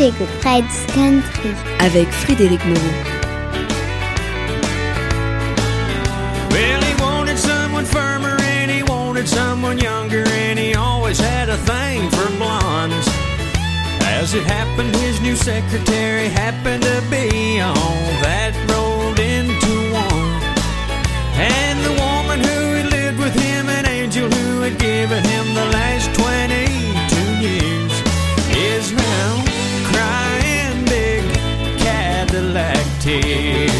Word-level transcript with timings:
j'écoute 0.00 0.28
Fred's 0.40 0.86
Country. 0.94 1.52
Avec 1.80 2.08
Frédéric 2.10 2.64
Moreau. 2.64 2.80
Well, 6.50 6.80
he 6.80 6.94
wanted 7.02 7.38
someone 7.38 7.84
firmer 7.84 8.36
and 8.40 8.70
he 8.70 8.82
wanted 8.82 9.28
someone 9.28 9.76
younger 9.76 10.24
and 10.26 10.58
he 10.58 10.74
always 10.74 11.20
had 11.20 11.50
a 11.50 11.58
thing 11.68 12.08
for 12.10 12.30
blondes. 12.38 13.06
As 14.00 14.32
it 14.32 14.44
happened, 14.44 14.96
his 14.96 15.20
new 15.20 15.36
secretary 15.36 16.28
happened 16.28 16.82
to 16.82 17.02
be 17.10 17.60
on 17.60 18.00
that 18.24 18.54
road 18.72 19.18
into 19.20 19.72
one. 19.92 20.40
And 21.36 21.76
the 21.84 21.94
woman 22.00 22.40
who 22.40 22.58
had 22.76 22.90
lived 22.90 23.18
with 23.18 23.34
him, 23.34 23.68
an 23.68 23.84
angel 23.84 24.30
who 24.30 24.62
had 24.62 24.78
given 24.78 25.22
him 25.24 25.39
tears. 33.22 33.70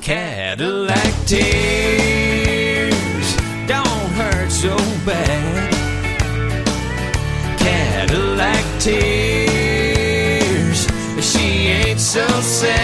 Cadillac 0.00 1.12
tears 1.26 3.36
don't 3.66 4.10
hurt 4.18 4.50
so 4.50 4.76
bad. 5.06 5.72
Cadillac 7.58 8.64
tears, 8.80 10.86
she 11.20 11.68
ain't 11.68 12.00
so 12.00 12.26
sad. 12.40 12.80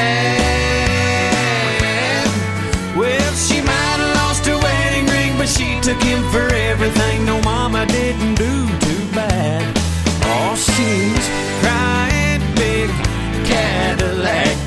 Well, 2.97 3.33
she 3.35 3.61
might 3.61 3.99
have 4.03 4.15
lost 4.17 4.47
her 4.47 4.57
wedding 4.57 5.07
ring, 5.07 5.37
but 5.39 5.49
she 5.49 5.79
took 5.81 6.01
him 6.03 6.23
for 6.31 6.49
everything. 6.55 7.25
No, 7.27 7.41
mama 7.43 7.87
didn't 7.87 8.40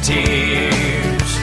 tears. 0.04 1.38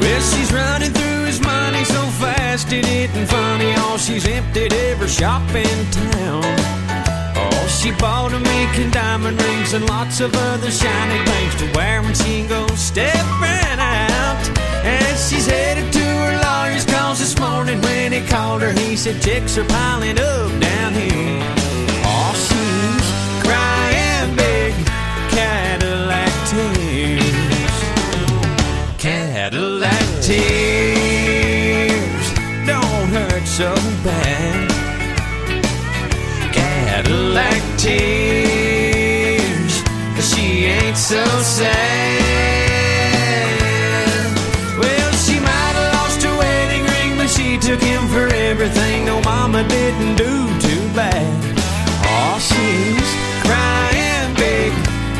Well, 0.00 0.20
she's 0.20 0.52
running 0.52 0.90
through 0.92 1.24
his 1.26 1.40
money 1.42 1.84
so 1.84 2.02
fast 2.22 2.72
it 2.72 2.88
isn't 2.88 3.26
funny. 3.26 3.74
Oh, 3.76 3.98
she's 3.98 4.26
emptied 4.26 4.72
every 4.72 5.08
shop 5.08 5.42
in 5.54 5.90
town. 5.90 6.11
She 7.82 7.90
bought 7.90 8.32
a 8.32 8.38
making 8.38 8.90
diamond 8.90 9.42
rings 9.42 9.72
and 9.72 9.84
lots 9.88 10.20
of 10.20 10.32
other 10.36 10.70
shiny 10.70 11.18
things 11.26 11.56
to 11.56 11.76
wear 11.76 12.00
when 12.00 12.14
she 12.14 12.46
goes 12.46 12.78
stepping 12.78 13.80
out. 13.80 14.38
And 14.84 15.18
she's 15.18 15.46
headed 15.46 15.92
to 15.92 15.98
her 15.98 16.40
lawyer's 16.44 16.84
cause 16.84 17.18
this 17.18 17.36
morning 17.40 17.80
when 17.80 18.12
he 18.12 18.20
called 18.20 18.62
her, 18.62 18.70
he 18.70 18.94
said 18.94 19.20
chicks 19.20 19.58
are 19.58 19.64
piling 19.64 20.16
up 20.16 20.60
down 20.60 20.92
here. 20.92 21.42
Oh, 22.06 22.32
she's 22.46 23.08
crying 23.42 24.36
big 24.36 24.74
Cadillac 25.34 26.32
tears. 26.50 27.34
Cadillac 28.96 30.22
tears 30.22 30.71
Tears, 37.82 39.74
she 40.22 40.66
ain't 40.66 40.96
so 40.96 41.24
sad. 41.42 41.66
Well, 44.78 45.12
she 45.24 45.40
might 45.40 45.74
have 45.74 45.92
lost 45.94 46.22
her 46.22 46.36
wedding 46.38 46.84
ring, 46.84 47.16
but 47.18 47.28
she 47.28 47.58
took 47.58 47.82
him 47.82 48.06
for 48.06 48.28
everything. 48.32 49.06
No, 49.06 49.20
mama 49.22 49.64
didn't 49.66 50.14
do 50.14 50.46
too 50.60 50.88
bad. 50.94 51.26
Oh, 52.06 52.38
she's 52.38 53.10
crying 53.42 54.32
big 54.36 54.72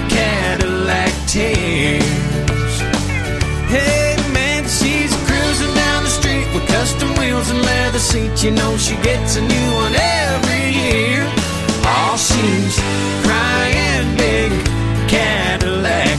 Cadillac 0.08 1.12
tears. 1.26 2.78
Hey 3.74 4.14
man, 4.32 4.68
she's 4.68 5.12
cruising 5.26 5.74
down 5.74 6.04
the 6.04 6.10
street 6.10 6.46
with 6.54 6.64
custom 6.68 7.12
wheels 7.18 7.50
and 7.50 7.60
leather 7.60 7.98
seats. 7.98 8.44
You 8.44 8.52
know 8.52 8.76
she 8.76 8.94
gets 9.02 9.34
a 9.34 9.40
new 9.40 9.74
one 9.74 9.96
every 9.96 10.70
year. 10.70 11.31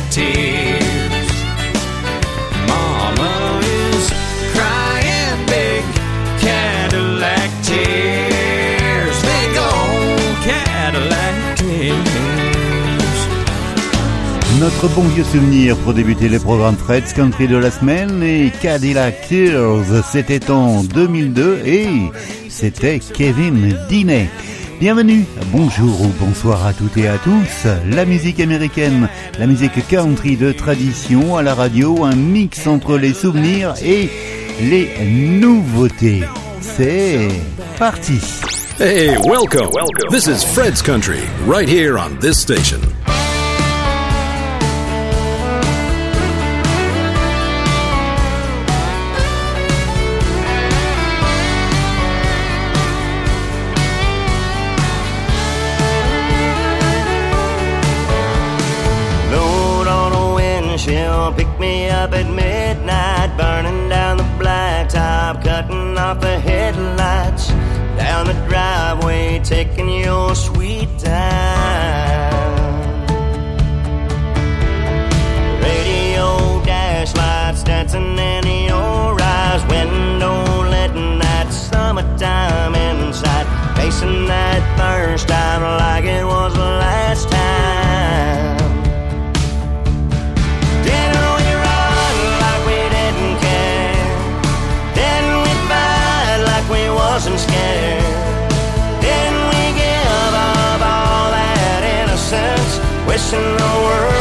Tears. 0.10 1.04
Notre 14.60 14.88
bon 14.96 15.04
vieux 15.04 15.24
souvenir 15.24 15.76
pour 15.78 15.94
débuter 15.94 16.30
les 16.30 16.40
programmes 16.40 16.78
Fred's 16.78 17.12
Country 17.14 17.48
de 17.48 17.58
la 17.58 17.72
semaine 17.72 18.24
et 18.24 18.52
Cadillac 18.62 19.28
Tears, 19.28 20.04
c'était 20.10 20.50
en 20.52 20.84
2002 20.84 21.62
et 21.66 21.88
c'était 22.50 23.00
Kevin 23.00 23.76
Dinet. 23.90 24.30
Bienvenue, 24.80 25.26
bonjour 25.52 26.02
ou 26.02 26.08
bonsoir 26.20 26.66
à 26.66 26.74
toutes 26.74 26.98
et 26.98 27.08
à 27.08 27.18
tous. 27.18 27.68
La 27.90 28.06
musique 28.06 28.40
américaine, 28.40 29.08
la 29.40 29.48
musique 29.48 29.88
country 29.88 30.36
de 30.36 30.52
tradition 30.52 31.38
à 31.38 31.42
la 31.42 31.54
radio, 31.54 32.04
un 32.04 32.16
mix 32.16 32.68
entre 32.68 32.98
les 32.98 33.14
souvenirs 33.14 33.74
et 33.84 34.10
les 34.62 34.90
nouveautés. 35.06 36.24
C'est 36.62 37.30
parti. 37.78 38.20
Hey, 38.80 39.16
welcome. 39.26 39.70
This 40.10 40.28
is 40.28 40.44
Fred's 40.44 40.82
Country, 40.82 41.22
right 41.46 41.70
here 41.70 41.98
on 41.98 42.18
this 42.20 42.40
station. 42.40 42.80
Pick 61.36 61.60
me 61.60 61.90
up 61.90 62.14
at 62.14 62.30
midnight, 62.30 63.36
burning 63.38 63.90
down 63.90 64.18
the 64.18 64.24
blacktop, 64.40 65.44
cutting 65.44 65.98
off 65.98 66.20
the 66.20 66.40
headlights, 66.40 67.48
down 67.98 68.28
the 68.28 68.34
driveway, 68.48 69.40
taking 69.44 69.90
your 69.90 70.36
sweet 70.36 70.90
time. 71.00 72.34
Radio 75.62 76.62
dash 76.66 77.16
lights 77.16 77.64
dancing 77.64 78.18
in 78.18 78.46
your 78.68 79.22
eyes, 79.22 79.64
window 79.70 80.64
letting 80.70 81.20
that 81.20 81.52
summertime 81.52 82.76
inside, 82.76 83.48
facing 83.76 84.26
that 84.26 84.62
first 84.78 85.28
time 85.28 85.62
like 85.62 86.06
it 86.06 86.26
was 86.26 86.56
last 86.58 86.83
Wishing 103.34 103.58
the 103.58 103.64
world 103.64 104.13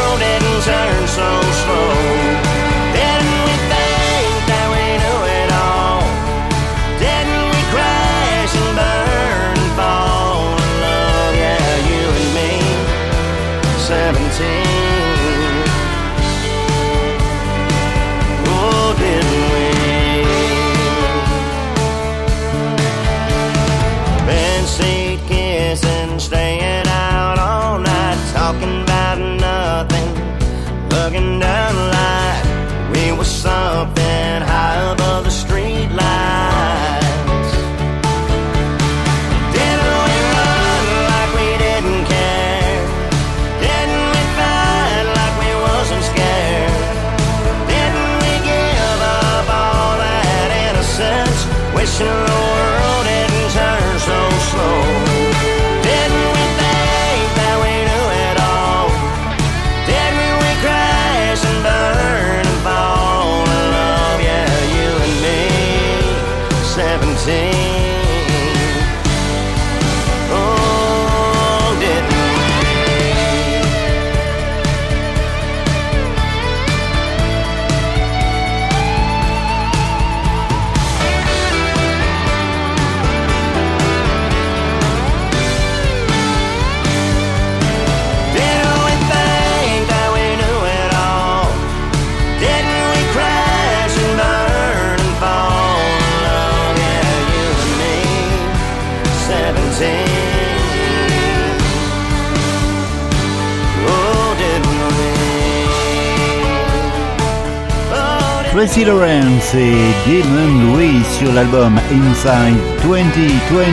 Tracy 108.63 108.85
Lawrence 108.85 109.53
et 109.55 109.75
Damon 110.05 110.71
Louis 110.71 111.03
sur 111.19 111.33
l'album 111.33 111.77
Hindsight 111.91 112.55
2020, 112.83 113.65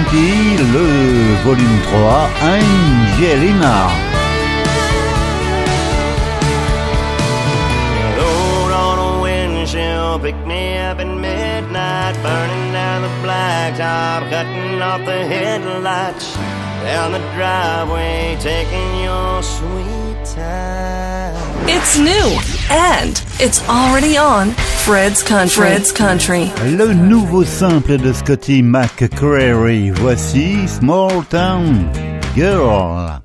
le 0.72 1.44
volume 1.44 1.78
3, 1.92 2.28
Angelina. 2.42 3.86
Rode 8.18 8.72
on 8.72 8.98
a 8.98 9.22
windshield, 9.22 10.22
me 10.48 10.78
up 10.78 10.98
at 10.98 11.06
midnight, 11.06 12.16
burning 12.24 12.72
down 12.72 13.02
the 13.02 13.10
blacktop, 13.22 14.28
cutting 14.28 14.82
off 14.82 15.04
the 15.06 15.24
headlights, 15.24 16.34
down 16.82 17.12
the 17.12 17.22
driveway, 17.36 18.36
taking 18.40 19.04
your 19.04 19.40
sweet 19.40 20.24
time. 20.24 20.90
It's 21.68 21.96
new 21.96 22.40
and 22.70 23.22
it's 23.38 23.62
already 23.68 24.16
on 24.16 24.52
Fred's 24.84 25.22
Country. 25.22 25.62
Fred's 25.62 25.92
Country. 25.92 26.50
Le 26.64 26.94
nouveau 26.94 27.44
simple 27.44 27.98
de 27.98 28.12
Scotty 28.12 28.62
McCreery. 28.62 29.90
Voici 29.90 30.66
Small 30.66 31.22
Town 31.24 31.90
Girl. 32.34 33.22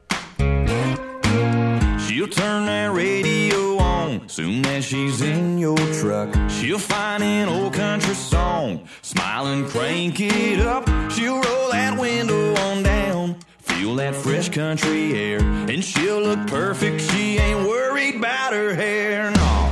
She'll 1.98 2.28
turn 2.28 2.66
that 2.66 2.92
radio 2.94 3.78
on 3.78 4.28
soon 4.28 4.66
as 4.66 4.86
she's 4.86 5.22
in 5.22 5.58
your 5.58 5.78
truck. 6.02 6.30
She'll 6.50 6.78
find 6.78 7.24
an 7.24 7.48
old 7.48 7.74
country 7.74 8.16
song, 8.16 8.88
smile 9.02 9.48
and 9.48 9.66
crank 9.66 10.20
it 10.20 10.60
up. 10.60 10.88
She'll 11.10 11.42
roll 11.42 11.72
that 11.72 11.98
window 11.98 12.54
on 12.56 12.84
down. 12.84 13.38
Feel 13.60 13.96
that 13.96 14.14
fresh 14.14 14.50
country 14.50 15.14
air, 15.14 15.40
and 15.40 15.84
she'll 15.84 16.22
look 16.22 16.46
perfect. 16.48 17.02
She 17.02 17.38
ain't 17.38 17.68
worried 17.68 18.16
about 18.18 18.54
her 18.54 18.76
hair, 18.76 19.32
no. 19.32 19.65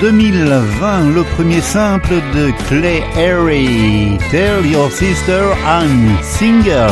2020, 0.00 1.14
le 1.14 1.24
premier 1.24 1.60
simple 1.60 2.22
de 2.34 2.50
Clay 2.66 3.02
Aery. 3.16 4.16
Tell 4.30 4.64
Your 4.64 4.90
Sister 4.90 5.52
I'm 5.66 6.16
Single. 6.22 6.88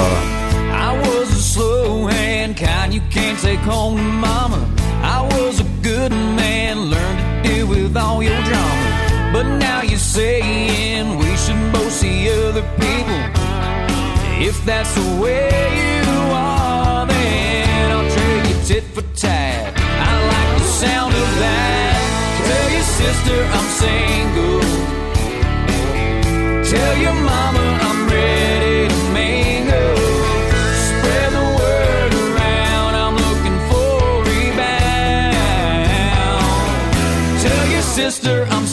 I 0.70 0.92
was 1.06 1.30
a 1.30 1.40
slow 1.40 2.06
hand, 2.06 2.58
kind 2.58 2.92
you 2.92 3.00
can't 3.10 3.38
take 3.38 3.60
home 3.60 3.96
to 3.96 4.02
mama. 4.02 4.58
I 5.02 5.22
was 5.22 5.60
a 5.60 5.66
good 5.82 6.12
man, 6.12 6.90
learned 6.90 7.18
to 7.18 7.48
deal 7.48 7.66
with 7.66 7.96
all 7.96 8.22
your 8.22 8.36
drama. 8.42 9.32
But 9.32 9.56
now 9.58 9.80
you're 9.80 9.98
saying 9.98 11.16
we 11.16 11.34
should 11.36 11.72
both 11.72 11.90
see 11.90 12.28
other 12.30 12.62
people. 12.76 13.20
If 14.38 14.62
that's 14.66 14.94
the 14.94 15.20
way 15.22 15.48
you 15.80 16.10
are, 16.34 17.06
then 17.06 17.90
I'll 17.90 18.10
trade 18.10 18.46
you 18.50 18.62
tit 18.66 18.84
for 18.84 19.02
tat. 19.16 19.72
I 19.78 20.12
like 20.28 20.58
the 20.58 20.64
sound 20.64 21.14
of 21.14 21.37
sister 22.98 23.38
I'm 23.56 23.68
single. 23.82 24.60
Tell 26.72 26.94
your 27.04 27.16
mama 27.30 27.64
I'm 27.88 28.00
ready 28.14 28.88
to 28.92 29.00
mingle. 29.18 29.96
Spread 30.86 31.30
the 31.38 31.46
word 31.60 32.12
around, 32.26 32.92
I'm 33.04 33.16
looking 33.26 33.58
for 33.70 33.92
a 34.14 34.20
rebound. 34.30 35.38
Tell 37.44 37.64
your 37.74 37.86
sister 37.98 38.36
I'm 38.50 38.66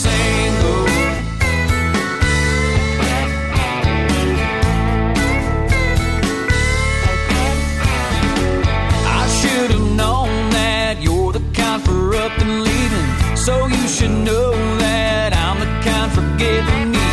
should 14.05 14.23
know 14.23 14.51
that 14.77 15.33
I'm 15.33 15.57
the 15.59 15.69
kind 15.81 16.11
for 16.13 16.25
giving 16.37 16.91
me. 16.91 17.09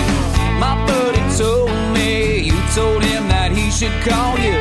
My 0.60 0.74
buddy 0.84 1.24
told 1.40 1.72
me 1.96 2.40
you 2.40 2.52
told 2.74 3.02
him 3.02 3.28
that 3.28 3.50
he 3.52 3.70
should 3.70 3.96
call 4.04 4.36
you. 4.36 4.60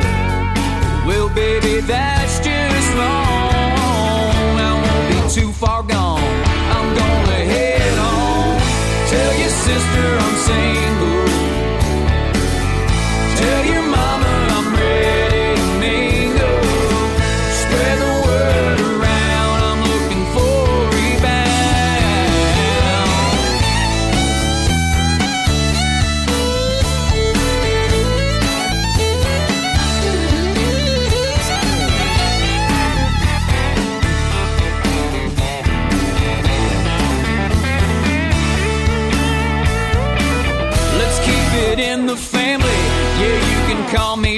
Well, 1.05 1.27
baby, 1.35 1.81
that's 1.81 2.39
just 2.39 2.89
wrong. 2.95 4.55
I 4.67 4.71
won't 4.83 5.05
be 5.11 5.19
too 5.35 5.51
far 5.51 5.83
gone. 5.83 6.23
I'm 6.75 6.87
gonna 6.95 7.41
head 7.53 7.97
on. 7.99 8.59
Tell 9.11 9.33
your 9.41 9.53
sister 9.67 10.05
I'm 10.23 10.35
single. 10.47 10.90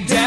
Daddy. 0.02 0.23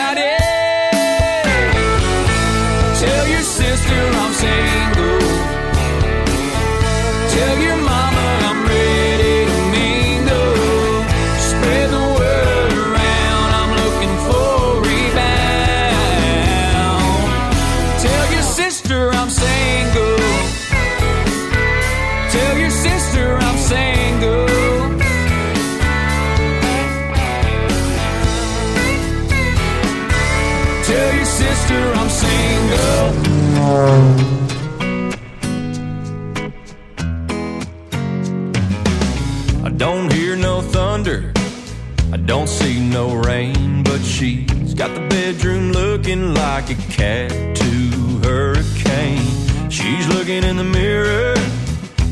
Looking 45.96 46.34
like 46.34 46.68
a 46.68 46.74
cat 46.92 47.30
to 47.56 48.20
hurricane. 48.22 49.70
She's 49.70 50.06
looking 50.08 50.44
in 50.44 50.58
the 50.58 50.64
mirror, 50.64 51.34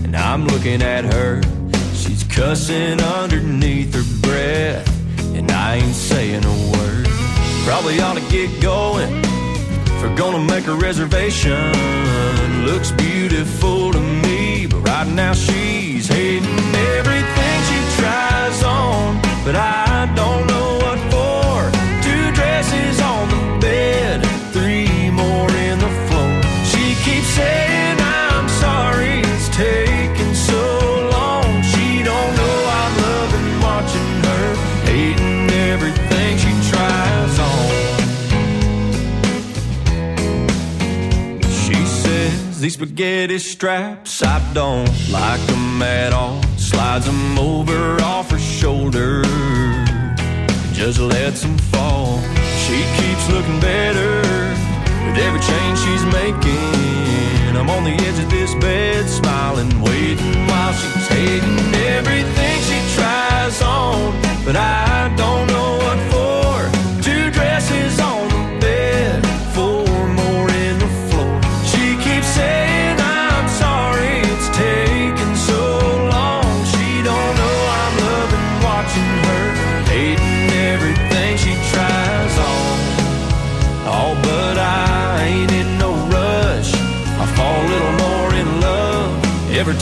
and 0.05 0.17
I'm 0.17 0.47
looking 0.47 0.81
at 0.81 1.05
her. 1.05 1.43
She's 1.93 2.25
cussing 2.25 2.99
underneath 3.03 3.93
her 3.93 4.27
breath, 4.27 4.89
and 5.35 5.51
I 5.53 5.75
ain't 5.77 5.95
saying 5.95 6.47
a 6.47 6.57
word. 6.73 7.07
Probably 7.67 8.01
ought 8.01 8.17
to 8.17 8.27
get 8.31 8.49
going. 8.63 9.13
If 9.23 10.03
we're 10.03 10.17
gonna 10.17 10.43
make 10.43 10.67
a 10.67 10.75
reservation, 10.75 11.71
looks 12.65 12.91
beautiful 12.91 13.93
to 13.93 14.01
me, 14.01 14.67
but 14.67 14.81
right 14.89 15.09
now 15.09 15.35
she's 15.35 16.09
hating 16.09 16.75
everything 16.97 17.57
she 17.69 18.01
tries 18.01 18.63
on. 18.63 19.21
But 19.45 19.57
I 19.57 20.11
don't 20.17 20.47
know 20.47 20.74
spaghetti 42.85 43.39
straps, 43.39 44.23
I 44.23 44.39
don't 44.53 44.91
like 45.11 45.41
them 45.47 45.81
at 45.81 46.13
all. 46.13 46.43
Slides 46.59 47.07
them 47.07 47.39
over 47.39 47.97
off 48.03 48.31
her 48.31 48.39
shoulder, 48.39 49.23
just 50.75 50.99
lets 50.99 51.41
them 51.41 51.57
fall. 51.73 52.21
She 52.65 52.77
keeps 52.99 53.25
looking 53.31 53.59
better 53.61 54.21
with 55.07 55.17
every 55.17 55.41
change 55.41 55.79
she's 55.79 56.05
making. 56.13 57.57
I'm 57.57 57.71
on 57.71 57.85
the 57.85 57.95
edge 58.07 58.19
of 58.23 58.29
this 58.29 58.55
bed, 58.57 59.09
smiling, 59.09 59.71
waiting 59.81 60.47
while 60.49 60.75
she's 60.75 61.09
hating 61.09 61.75
everything 61.97 62.57
she 62.69 62.79
tries 62.97 63.63
on. 63.63 64.13
But 64.45 64.57
I 64.57 65.11
don't 65.17 65.47
know 65.47 65.79
what 65.79 66.13
for. 66.13 66.24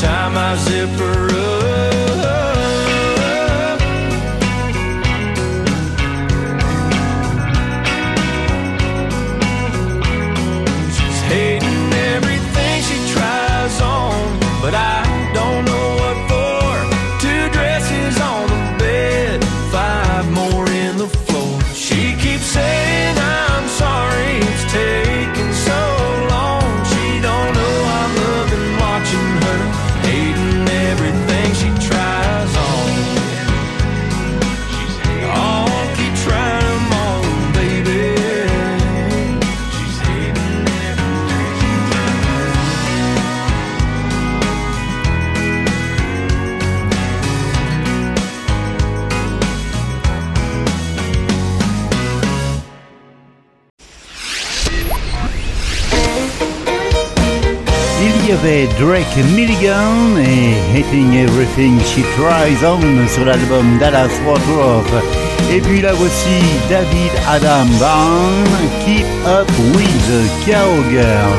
Time 0.02 0.37
I 0.37 0.56
zip 0.56 1.31
avait 58.42 58.66
Drake 58.78 59.16
Milligan 59.34 60.16
et 60.18 60.54
Hating 60.75 61.14
Everything 61.14 61.78
She 61.80 62.02
Tries 62.16 62.64
On 62.64 62.80
sur 63.06 63.25
l'album 63.25 63.78
Dallas/Fort 63.78 64.40
Worth. 64.56 65.04
Et 65.52 65.61
puis 65.61 65.80
là 65.80 65.92
voici 65.92 66.42
David 66.68 67.12
Adam 67.28 67.66
Byrne, 67.78 68.68
Keep 68.84 69.06
Up 69.26 69.49
With 69.75 70.06
the 70.08 70.28
Cowgirl. 70.44 71.38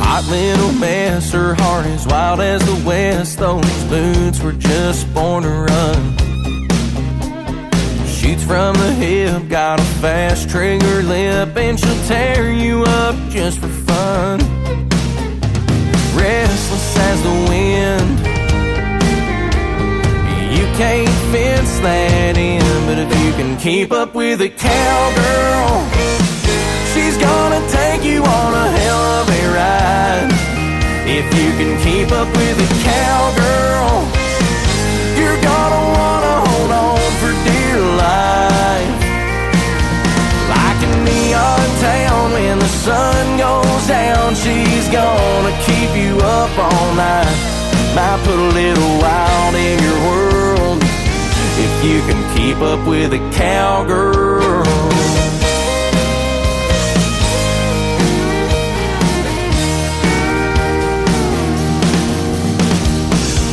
Hot 0.00 0.24
little 0.30 0.72
mess, 0.72 1.32
her 1.32 1.54
heart 1.54 1.86
is 1.86 2.06
wild 2.06 2.40
as 2.40 2.62
the 2.64 2.76
west. 2.84 3.38
Those 3.38 3.84
boots 3.88 4.42
were 4.42 4.52
just 4.58 5.12
born 5.14 5.44
to 5.44 5.48
run. 5.48 6.35
From 8.46 8.74
the 8.74 8.92
hip, 8.92 9.48
got 9.48 9.80
a 9.80 9.84
fast 10.00 10.48
trigger 10.48 11.02
lip, 11.02 11.56
and 11.56 11.78
she'll 11.78 12.04
tear 12.06 12.52
you 12.52 12.84
up 12.84 13.16
just 13.28 13.58
for 13.58 13.66
fun. 13.66 14.38
Restless 16.14 16.96
as 16.96 17.22
the 17.24 17.36
wind. 17.50 18.18
You 20.56 20.64
can't 20.78 21.08
fence 21.32 21.80
that 21.80 22.36
in, 22.38 22.62
but 22.86 22.98
if 22.98 23.10
you 23.24 23.32
can 23.32 23.58
keep 23.58 23.90
up 23.90 24.14
with 24.14 24.40
a 24.40 24.48
cowgirl, 24.48 25.82
she's 26.94 27.18
gonna 27.18 27.60
take 27.68 28.04
you 28.04 28.22
on 28.22 28.54
a 28.54 28.70
hell 28.78 29.02
of 29.20 29.28
a 29.28 29.42
ride. 29.58 30.30
If 31.04 31.26
you 31.34 31.50
can 31.58 31.76
keep 31.82 32.12
up 32.12 32.28
with 32.28 32.62
a 32.62 32.68
cowgirl, 32.84 34.25
town 41.80 42.32
when 42.32 42.58
the 42.58 42.68
sun 42.68 43.38
goes 43.38 43.86
down, 43.86 44.34
she's 44.34 44.88
gonna 44.88 45.54
keep 45.66 45.90
you 45.96 46.18
up 46.18 46.50
all 46.58 46.94
night. 46.94 47.36
Might 47.94 48.20
put 48.24 48.38
a 48.38 48.50
little 48.60 48.92
wild 49.00 49.54
in 49.54 49.82
your 49.82 49.98
world 50.08 50.82
if 51.58 51.84
you 51.84 52.00
can 52.08 52.20
keep 52.36 52.58
up 52.58 52.86
with 52.86 53.12
a 53.12 53.22
cowgirl. 53.32 54.64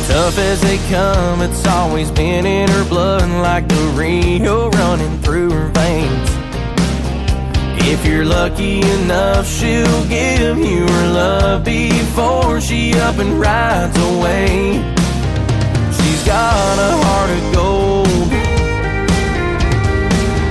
Tough 0.08 0.38
as 0.38 0.60
they 0.60 0.78
come, 0.88 1.42
it's 1.42 1.66
always 1.66 2.10
been 2.10 2.46
in 2.46 2.68
her 2.68 2.84
blood 2.88 3.28
like 3.42 3.66
the 3.66 3.84
Rio 3.96 4.70
running 4.70 5.18
through 5.22 5.50
her 5.50 5.68
veins. 5.68 6.33
If 7.86 8.06
you're 8.06 8.24
lucky 8.24 8.80
enough, 8.80 9.46
she'll 9.46 10.06
give 10.08 10.58
you 10.58 10.86
her 10.86 11.12
love 11.12 11.64
before 11.64 12.60
she 12.60 12.94
up 12.94 13.18
and 13.18 13.38
rides 13.38 13.96
away. 14.10 14.82
She's 15.92 16.24
got 16.24 16.78
a 16.78 16.92
heart 17.04 17.30
of 17.30 17.52
gold, 17.52 18.32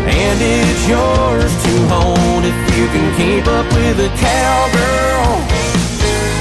and 0.05 0.37
it's 0.41 0.87
yours 0.87 1.51
to 1.65 1.73
hold 1.89 2.45
if 2.45 2.59
you 2.77 2.85
can 2.93 3.07
keep 3.17 3.47
up 3.47 3.65
with 3.73 3.97
a 3.99 4.11
cowgirl. 4.21 5.41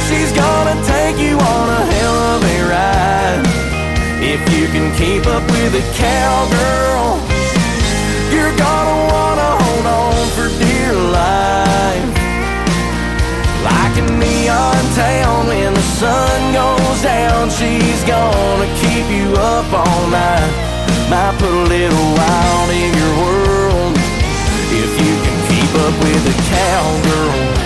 She's 0.08 0.32
gonna 0.36 0.76
take 0.84 1.16
you 1.18 1.38
on 1.38 1.68
a 1.70 1.84
hell 1.92 2.18
of 2.36 2.44
a 2.44 2.58
ride. 2.68 3.46
If 4.20 4.40
you 4.54 4.68
can 4.68 4.94
keep 4.98 5.26
up 5.26 5.42
with 5.50 5.74
a 5.74 5.84
cowgirl, 5.96 7.31
neon 14.22 14.84
town 14.94 15.46
when 15.46 15.74
the 15.74 15.86
sun 15.98 16.38
goes 16.52 17.02
down, 17.02 17.50
she's 17.50 18.02
gonna 18.04 18.68
keep 18.82 19.06
you 19.18 19.28
up 19.34 19.68
all 19.72 20.02
night. 20.08 20.52
Might 21.10 21.34
put 21.38 21.52
a 21.52 21.64
little 21.74 22.08
wild 22.18 22.70
in 22.70 22.90
your 23.00 23.14
world 23.24 23.94
if 24.82 24.90
you 25.02 25.12
can 25.24 25.36
keep 25.50 25.72
up 25.86 25.94
with 26.04 26.32
a 26.34 26.36
cowgirl. 26.50 27.61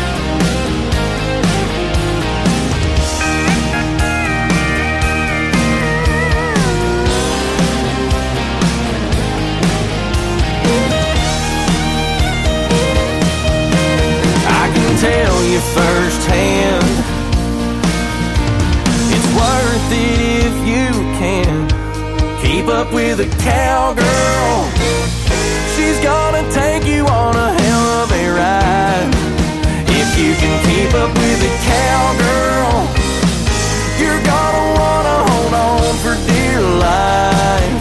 You 15.56 15.62
firsthand. 15.72 16.84
It's 19.14 19.28
worth 19.40 19.88
it 19.90 20.20
if 20.44 20.54
you 20.72 20.88
can 21.20 21.54
keep 22.42 22.66
up 22.68 22.92
with 22.92 23.20
a 23.20 23.28
cowgirl. 23.40 24.58
She's 25.74 25.98
gonna 26.04 26.44
take 26.52 26.84
you 26.84 27.06
on 27.06 27.36
a 27.36 27.50
hell 27.60 27.86
of 28.02 28.12
a 28.12 28.24
ride. 28.40 29.12
If 30.00 30.08
you 30.20 30.34
can 30.42 30.56
keep 30.68 30.92
up 30.94 31.12
with 31.22 31.50
a 31.50 31.54
cowgirl, 31.72 32.76
you're 34.00 34.22
gonna 34.32 34.66
wanna 34.80 35.16
hold 35.30 35.54
on 35.54 35.94
for 36.02 36.14
dear 36.28 36.60
life. 36.60 37.75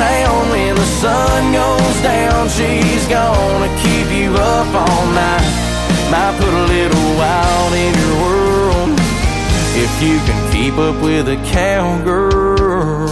Town 0.00 0.48
when 0.48 0.74
the 0.76 0.90
sun 1.02 1.52
goes 1.52 2.02
down, 2.02 2.48
she's 2.48 3.06
gonna 3.06 3.68
keep 3.82 4.08
you 4.10 4.34
up 4.34 4.68
all 4.74 5.04
night. 5.12 5.52
Might 6.10 6.34
put 6.38 6.48
a 6.48 6.64
little 6.74 7.08
wild 7.20 7.72
in 7.74 7.92
your 8.02 8.16
world 8.24 8.98
if 9.84 9.92
you 10.02 10.18
can 10.26 10.40
keep 10.52 10.78
up 10.78 10.96
with 11.02 11.28
a 11.28 11.36
cowgirl. 11.52 13.10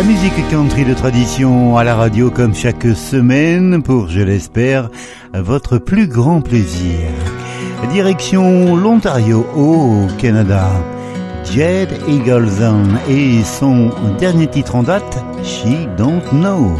La 0.00 0.06
musique 0.06 0.48
country 0.48 0.86
de 0.86 0.94
tradition 0.94 1.76
à 1.76 1.84
la 1.84 1.94
radio 1.94 2.30
comme 2.30 2.54
chaque 2.54 2.86
semaine 2.96 3.82
pour, 3.82 4.08
je 4.08 4.22
l'espère, 4.22 4.88
votre 5.34 5.76
plus 5.76 6.06
grand 6.06 6.40
plaisir. 6.40 7.00
Direction 7.92 8.76
l'Ontario 8.76 9.46
au 9.54 10.06
Canada. 10.16 10.70
Jed 11.44 11.90
Eagleson 12.08 12.84
et 13.10 13.44
son 13.44 13.90
dernier 14.18 14.46
titre 14.46 14.76
en 14.76 14.84
date, 14.84 15.22
She 15.44 15.86
Don't 15.98 16.24
Know. 16.32 16.78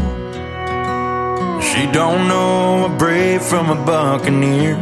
She 1.61 1.85
don't 1.93 2.27
know 2.27 2.85
a 2.87 2.89
brave 2.97 3.43
from 3.43 3.69
a 3.69 3.75
buccaneer, 3.75 4.75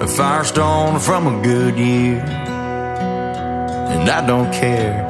a 0.00 0.06
firestone 0.06 0.98
from 0.98 1.26
a 1.26 1.42
good 1.42 1.76
year, 1.76 2.24
and 3.90 4.08
I 4.08 4.26
don't 4.26 4.50
care. 4.50 5.05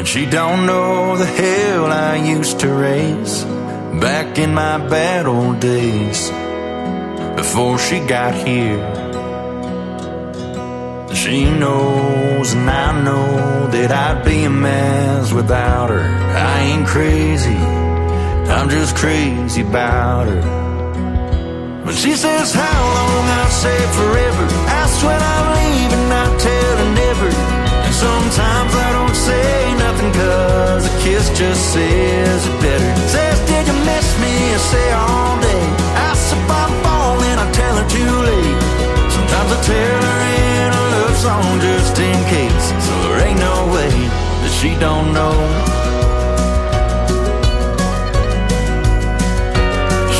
And 0.00 0.08
she 0.08 0.24
don't 0.24 0.64
know 0.64 1.14
the 1.18 1.26
hell 1.26 1.84
I 1.84 2.16
used 2.16 2.60
to 2.60 2.72
raise 2.72 3.44
back 4.00 4.38
in 4.38 4.54
my 4.54 4.78
bad 4.88 5.26
old 5.26 5.60
days 5.60 6.30
before 7.36 7.76
she 7.78 8.00
got 8.06 8.32
here. 8.32 8.80
She 11.14 11.44
knows 11.44 12.54
and 12.54 12.70
I 12.70 13.02
know 13.02 13.66
that 13.72 13.92
I'd 13.92 14.24
be 14.24 14.44
a 14.44 14.48
mess 14.48 15.34
without 15.34 15.90
her. 15.90 16.00
I 16.00 16.60
ain't 16.60 16.86
crazy, 16.86 17.60
I'm 18.56 18.70
just 18.70 18.96
crazy 18.96 19.60
about 19.60 20.28
her. 20.28 21.82
But 21.84 21.94
she 21.94 22.12
says 22.16 22.54
how 22.54 22.80
long 22.96 23.24
I'll 23.38 23.50
say 23.50 23.78
forever. 23.98 24.44
Ask 24.80 25.04
when 25.04 25.20
I'm 25.20 25.46
leaving, 25.60 26.10
I 26.10 26.26
tell 26.38 26.76
her 26.78 26.90
never. 26.94 27.28
And 27.84 27.94
sometimes 27.94 28.74
I 28.74 28.92
don't 28.92 29.14
say 29.14 29.59
cause 30.20 30.84
a 30.90 30.94
kiss 31.02 31.24
just 31.40 31.62
says 31.74 32.40
it 32.50 32.56
better. 32.64 32.90
Says, 33.14 33.38
did 33.50 33.64
you 33.70 33.76
miss 33.90 34.08
me? 34.24 34.34
I 34.56 34.60
say 34.72 34.86
all 35.04 35.34
day. 35.48 35.64
Ask 36.08 36.22
if 36.36 36.50
I'm 36.60 36.72
falling, 36.84 37.36
I 37.44 37.46
tell 37.60 37.74
her 37.80 37.88
too 37.96 38.14
late. 38.28 38.60
Sometimes 39.16 39.50
I 39.56 39.58
tell 39.72 40.00
her 40.08 40.20
in 40.44 40.68
a 40.80 40.84
love 40.94 41.16
song 41.24 41.50
just 41.66 41.96
in 42.08 42.18
case. 42.34 42.66
So 42.86 42.92
there 43.04 43.18
ain't 43.26 43.40
no 43.50 43.56
way 43.74 43.92
that 44.42 44.52
she 44.58 44.70
don't 44.86 45.08
know. 45.18 45.36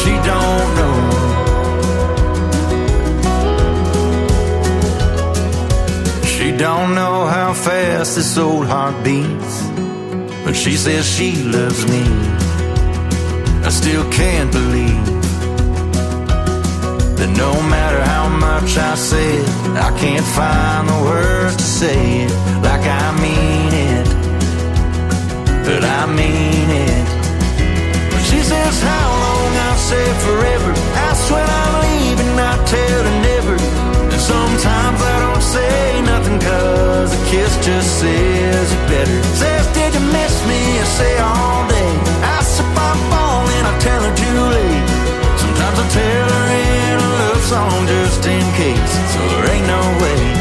She 0.01 0.13
don't 0.33 0.71
know. 0.79 0.97
She 6.33 6.47
don't 6.67 6.91
know 7.01 7.17
how 7.37 7.51
fast 7.53 8.11
this 8.17 8.39
old 8.39 8.67
heart 8.67 8.97
beats, 9.05 9.50
but 10.51 10.57
she 10.57 10.77
says 10.77 11.09
she 11.09 11.31
loves 11.45 11.87
me. 11.87 12.03
I 13.63 13.71
still 13.71 14.03
can't 14.11 14.51
believe 14.51 15.07
that 17.19 17.31
no 17.39 17.53
matter 17.71 18.03
how 18.03 18.29
much 18.29 18.77
I 18.77 18.97
say 18.97 19.37
it, 19.39 19.49
I 19.79 19.97
can't 20.03 20.27
find 20.39 20.89
the 20.89 20.99
words 21.07 21.55
to 21.55 21.63
say 21.63 22.23
it 22.25 22.33
like 22.67 22.83
I 22.83 23.07
mean 23.23 23.73
it. 23.91 24.09
But 25.67 25.85
I 25.85 26.07
mean 26.19 26.69
it. 26.89 27.07
When 28.13 28.23
she 28.25 28.41
says 28.43 28.83
how 28.83 29.09
long, 29.23 29.53
I'll 29.67 29.79
say 29.79 30.07
forever. 30.27 30.73
Ask 31.07 31.31
when 31.31 31.49
I'm 31.49 31.75
leaving, 31.87 32.37
I 32.51 32.57
tell 32.65 33.01
Sometimes 34.31 35.01
I 35.03 35.17
don't 35.25 35.43
say 35.43 36.03
nothing 36.03 36.39
cause 36.39 37.11
a 37.19 37.21
kiss 37.31 37.53
just 37.67 37.89
says 38.01 38.69
it 38.77 38.85
better. 38.89 39.19
Says, 39.35 39.67
did 39.75 39.93
you 39.97 40.05
miss 40.15 40.35
me? 40.47 40.61
I 40.79 40.87
say 40.99 41.15
all 41.19 41.67
day. 41.67 41.93
I 42.23 42.39
sip 42.43 42.69
my 42.83 42.95
phone 43.11 43.49
and 43.57 43.65
I 43.67 43.75
tell 43.87 44.03
her 44.07 44.15
too 44.23 44.41
late. 44.55 44.89
Sometimes 45.43 45.77
I 45.85 45.87
tell 45.99 46.29
her 46.37 46.47
in 46.63 46.97
a 47.07 47.11
love 47.21 47.43
song 47.53 47.81
just 47.93 48.23
in 48.25 48.47
case. 48.55 48.95
So 49.13 49.21
there 49.31 49.51
ain't 49.51 49.67
no 49.67 49.83
way. 50.03 50.40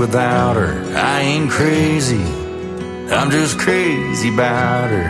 Without 0.00 0.56
her. 0.56 0.72
I 0.96 1.20
ain't 1.20 1.50
crazy, 1.50 2.24
I'm 3.12 3.30
just 3.30 3.58
crazy 3.58 4.32
about 4.32 4.88
her. 4.88 5.08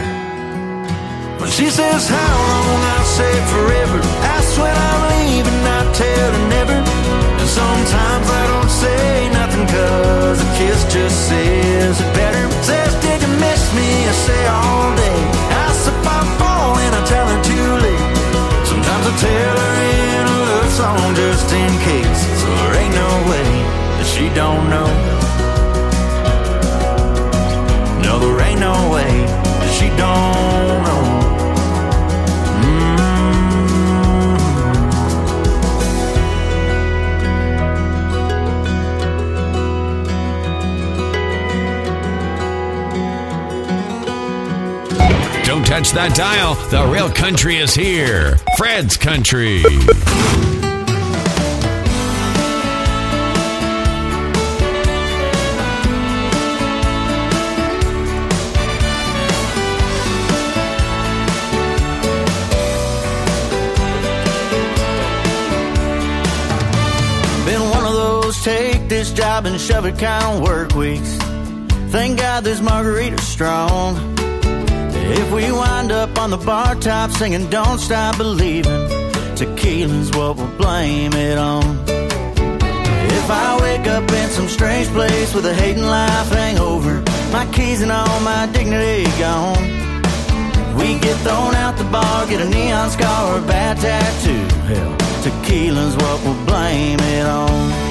When 1.38 1.48
she 1.48 1.70
says 1.70 2.09
how 2.09 2.35
long, 2.50 2.83
I 2.98 3.00
say 3.07 3.35
forever. 3.55 3.98
That's 4.26 4.53
when 4.59 4.74
I'm 4.74 5.00
leaving, 5.14 5.62
I 5.79 5.81
tell 5.94 6.31
her 6.35 6.46
never. 6.59 6.79
And 7.40 7.48
sometimes 7.48 8.26
I 8.42 8.44
don't 8.53 8.72
say 8.83 9.31
nothing, 9.31 9.66
cause 9.70 10.38
a 10.42 10.48
kiss 10.59 10.81
just 10.92 11.16
says 11.29 11.94
it 12.00 12.11
better. 12.12 12.44
Says, 12.66 12.92
did 13.00 13.22
you 13.22 13.33
miss 13.38 13.62
me? 13.79 13.88
I 14.11 14.14
say 14.26 14.42
all 14.50 14.90
day. 14.98 15.20
Ask 15.70 15.87
if 15.87 16.03
I'm 16.03 16.29
falling, 16.42 16.92
I 16.98 17.03
tell 17.07 17.26
her 17.31 17.40
too 17.46 17.68
late. 17.87 18.05
Sometimes 18.66 19.05
I 19.07 19.14
tell 19.22 19.55
her 19.55 19.74
in 19.87 20.24
a 20.26 20.37
love 20.50 20.70
song 20.74 21.14
just 21.14 21.48
in 21.55 21.72
don't 24.34 24.68
know. 24.70 24.86
No, 28.02 28.18
there 28.18 28.40
ain't 28.46 28.60
no 28.60 28.90
way 28.92 29.26
that 29.26 29.74
she 29.78 29.88
don't 29.88 30.82
know. 30.84 31.20
Don't 45.44 45.66
touch 45.66 45.92
that 45.92 46.14
dial. 46.14 46.54
The 46.70 46.86
real 46.86 47.10
country 47.10 47.56
is 47.56 47.74
here. 47.74 48.38
Fred's 48.56 48.96
Country. 48.96 49.62
This 69.00 69.12
job 69.12 69.46
and 69.46 69.58
shove 69.58 69.86
it 69.86 69.98
kind 69.98 70.22
of 70.26 70.42
work 70.42 70.74
weeks. 70.74 71.16
Thank 71.88 72.18
God 72.18 72.44
this 72.44 72.60
margarita's 72.60 73.26
strong. 73.26 73.96
If 74.18 75.32
we 75.32 75.50
wind 75.50 75.90
up 75.90 76.18
on 76.18 76.28
the 76.28 76.36
bar 76.36 76.74
top 76.74 77.10
singing 77.12 77.48
Don't 77.48 77.78
Stop 77.78 78.18
Believing, 78.18 78.90
tequila's 79.36 80.10
what 80.10 80.36
we'll 80.36 80.54
blame 80.58 81.14
it 81.14 81.38
on. 81.38 81.64
If 83.20 83.30
I 83.30 83.58
wake 83.62 83.86
up 83.86 84.04
in 84.12 84.28
some 84.28 84.48
strange 84.48 84.88
place 84.88 85.32
with 85.32 85.46
a 85.46 85.54
hating 85.54 85.86
life 85.86 86.28
hangover, 86.28 87.00
my 87.32 87.50
keys 87.54 87.80
and 87.80 87.90
all 87.90 88.20
my 88.20 88.50
dignity 88.52 89.04
gone. 89.18 89.64
We 90.76 90.98
get 90.98 91.16
thrown 91.24 91.54
out 91.54 91.78
the 91.78 91.84
bar, 91.84 92.26
get 92.26 92.42
a 92.42 92.48
neon 92.50 92.90
scar 92.90 93.34
or 93.34 93.38
a 93.38 93.46
bad 93.46 93.78
tattoo. 93.78 94.44
Hell, 94.66 94.94
tequila's 95.22 95.96
what 95.96 96.22
we'll 96.22 96.44
blame 96.44 97.00
it 97.00 97.24
on. 97.24 97.89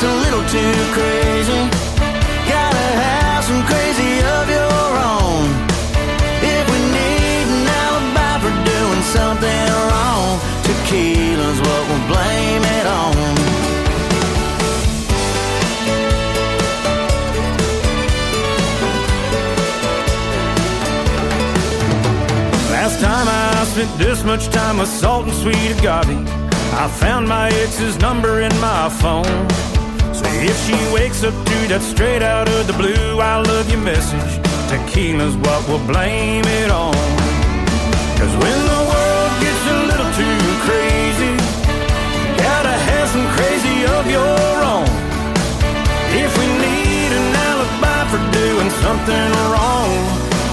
Gets 0.00 0.12
a 0.12 0.14
little 0.14 0.44
too 0.48 0.74
crazy, 0.94 1.60
gotta 2.46 2.88
have 3.02 3.42
some 3.42 3.64
crazy 3.66 4.20
of 4.22 4.48
your 4.48 4.90
own. 5.10 5.50
If 6.40 6.64
we 6.70 6.78
need 6.98 7.46
an 7.50 7.66
alibi 7.66 8.38
for 8.38 8.54
doing 8.70 9.02
something 9.02 9.66
wrong, 9.90 10.38
tequila's 10.62 11.58
what 11.58 11.82
we'll 11.88 12.06
blame 12.14 12.62
it 12.78 12.86
on. 12.86 13.16
Last 22.70 23.00
time 23.00 23.26
I 23.26 23.64
spent 23.64 23.98
this 23.98 24.22
much 24.22 24.46
time 24.50 24.78
with 24.78 24.88
salt 24.88 25.24
and 25.24 25.34
sweet 25.34 25.72
agave, 25.76 26.28
I 26.74 26.86
found 26.86 27.26
my 27.26 27.48
ex's 27.48 27.98
number 27.98 28.42
in 28.42 28.52
my 28.60 28.88
phone. 28.88 29.48
So 30.18 30.26
if 30.26 30.56
she 30.66 30.74
wakes 30.92 31.22
up 31.22 31.32
to 31.32 31.56
that 31.70 31.80
straight 31.80 32.22
out 32.22 32.48
of 32.48 32.66
the 32.66 32.72
blue, 32.74 33.20
I 33.22 33.38
love 33.38 33.70
you 33.70 33.78
message, 33.78 34.34
tequila's 34.66 35.36
what 35.46 35.62
we'll 35.70 35.84
blame 35.86 36.42
it 36.42 36.70
on. 36.74 36.98
Cause 38.18 38.34
when 38.42 38.58
the 38.66 38.80
world 38.90 39.32
gets 39.38 39.62
a 39.70 39.78
little 39.86 40.10
too 40.18 40.38
crazy, 40.66 41.34
gotta 42.34 42.74
have 42.74 43.06
some 43.14 43.26
crazy 43.38 43.86
of 43.86 44.10
your 44.10 44.54
own. 44.74 44.90
If 46.18 46.34
we 46.34 46.46
need 46.66 47.10
an 47.14 47.26
alibi 47.46 48.00
for 48.10 48.20
doing 48.34 48.70
something 48.82 49.30
wrong, 49.54 49.90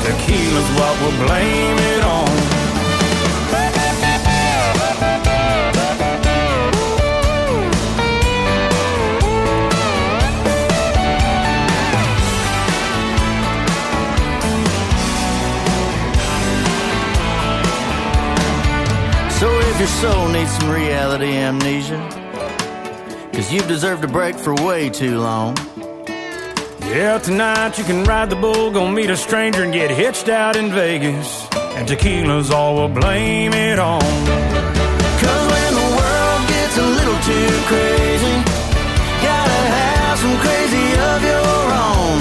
tequila's 0.06 0.69
what 0.78 0.93
we'll 1.01 1.17
blame 1.25 1.78
it 1.89 2.04
on. 2.06 2.54
If 19.75 19.79
your 19.79 20.11
soul 20.11 20.29
needs 20.29 20.51
some 20.57 20.69
reality 20.69 21.33
amnesia, 21.35 21.99
cause 23.33 23.51
you've 23.51 23.67
deserved 23.67 24.05
a 24.05 24.07
break 24.07 24.35
for 24.38 24.55
way 24.63 24.89
too 24.89 25.19
long. 25.19 25.53
Yeah, 26.79 27.19
tonight 27.21 27.77
you 27.77 27.83
can 27.83 28.05
ride 28.05 28.29
the 28.29 28.38
bull, 28.38 28.71
go 28.71 28.88
meet 28.89 29.09
a 29.09 29.17
stranger 29.17 29.63
and 29.63 29.73
get 29.73 29.91
hitched 29.91 30.29
out 30.29 30.55
in 30.55 30.71
Vegas. 30.71 31.45
And 31.75 31.85
tequila's 31.85 32.51
all 32.51 32.75
we'll 32.75 32.88
blame 32.88 33.51
it 33.51 33.77
on. 33.77 33.99
Cause 35.19 35.45
when 35.51 35.71
the 35.81 35.89
world 35.99 36.41
gets 36.47 36.77
a 36.77 36.88
little 36.97 37.19
too 37.27 37.51
crazy, 37.67 38.35
gotta 39.27 39.61
have 39.75 40.17
some 40.19 40.38
crazy 40.39 40.88
of 41.11 41.19
your 41.31 41.63
own. 41.83 42.17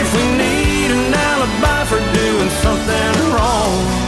If 0.00 0.08
we 0.16 0.24
need 0.40 0.90
an 0.96 1.12
alibi 1.12 1.84
for 1.84 2.00
doing 2.16 2.50
something 2.64 3.32
wrong, 3.36 4.07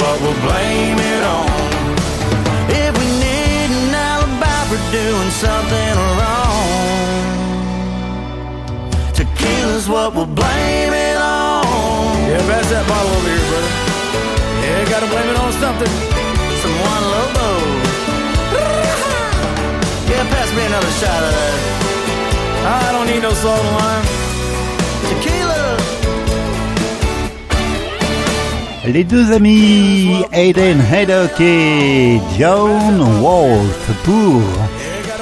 what 0.00 0.20
we'll 0.20 0.40
blame 0.44 0.98
it 0.98 1.22
on. 1.24 1.48
If 2.68 2.92
we 2.98 3.06
need 3.24 3.68
an 3.80 3.94
alibi 3.94 4.60
for 4.70 4.80
doing 4.92 5.30
something 5.30 5.94
wrong, 6.18 6.68
tequila's 9.14 9.88
what 9.88 10.14
we'll 10.14 10.26
blame 10.26 10.92
it 10.92 11.16
on. 11.16 11.64
Yeah, 12.28 12.42
pass 12.50 12.68
that 12.70 12.84
bottle 12.88 13.12
over 13.16 13.28
here, 13.28 13.46
brother. 13.50 13.72
Yeah, 14.64 14.90
gotta 14.92 15.08
blame 15.12 15.28
it 15.32 15.38
on 15.44 15.52
something. 15.64 15.92
Some 16.62 16.74
Juan 16.82 17.02
Lobo. 17.14 17.48
Yeah, 20.06 20.22
pass 20.30 20.48
me 20.54 20.62
another 20.64 20.92
shot 21.02 21.20
of 21.26 21.32
that. 21.34 21.76
I 22.84 22.92
don't 22.92 23.06
need 23.06 23.22
no 23.22 23.32
salt 23.34 23.58
and 23.58 23.76
lime. 23.76 24.25
Les 28.86 29.02
deux 29.02 29.32
amis 29.32 30.22
Aiden 30.32 30.80
Haddock 30.80 31.40
et 31.40 32.20
John 32.38 33.00
Walt 33.20 33.58
pour 34.04 34.42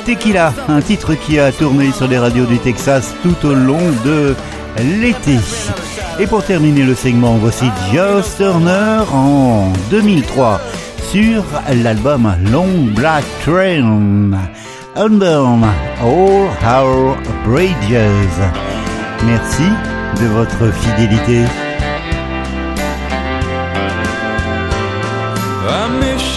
Tequila, 0.04 0.52
un 0.68 0.82
titre 0.82 1.14
qui 1.14 1.38
a 1.38 1.50
tourné 1.50 1.90
sur 1.92 2.06
les 2.06 2.18
radios 2.18 2.44
du 2.44 2.58
Texas 2.58 3.14
tout 3.22 3.46
au 3.46 3.54
long 3.54 3.80
de 4.04 4.34
l'été. 5.00 5.38
Et 6.20 6.26
pour 6.26 6.44
terminer 6.44 6.82
le 6.82 6.94
segment, 6.94 7.36
voici 7.36 7.64
Joe 7.92 8.36
Turner 8.36 9.02
en 9.12 9.72
2003 9.90 10.60
sur 11.10 11.42
l'album 11.82 12.34
Long 12.52 12.90
Black 12.94 13.24
Train. 13.46 14.32
Unburn 14.96 15.64
All 16.02 16.48
Our 16.64 17.16
Bridges. 17.46 18.40
Merci 19.24 19.64
de 20.20 20.26
votre 20.26 20.70
fidélité. 20.72 21.44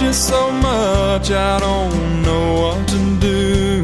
you 0.07 0.13
so 0.13 0.51
much, 0.51 1.31
I 1.31 1.59
don't 1.59 2.21
know 2.21 2.45
what 2.61 2.87
to 2.87 3.19
do. 3.19 3.83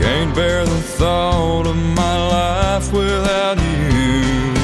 Can't 0.00 0.32
bear 0.34 0.64
the 0.64 0.82
thought 0.98 1.66
of 1.66 1.76
my 1.76 2.16
life 2.38 2.92
without 2.92 3.58
you. 3.58 4.54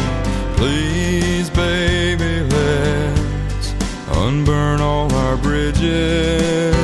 Please, 0.57 1.51
baby, 1.51 2.35
let's 2.55 3.75
unburn 4.22 4.81
all 4.81 5.12
our 5.12 5.37
bridges. 5.37 6.77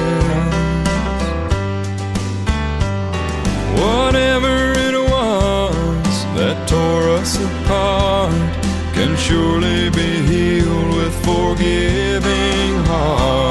Whatever 3.82 4.56
it 4.88 4.96
was 5.14 6.14
that 6.38 6.56
tore 6.66 7.08
us 7.20 7.32
apart 7.48 8.32
can 8.96 9.16
surely 9.16 9.88
be 9.90 10.10
healed 10.32 10.90
with 10.96 11.14
forgiving 11.24 12.74
heart. 12.90 13.47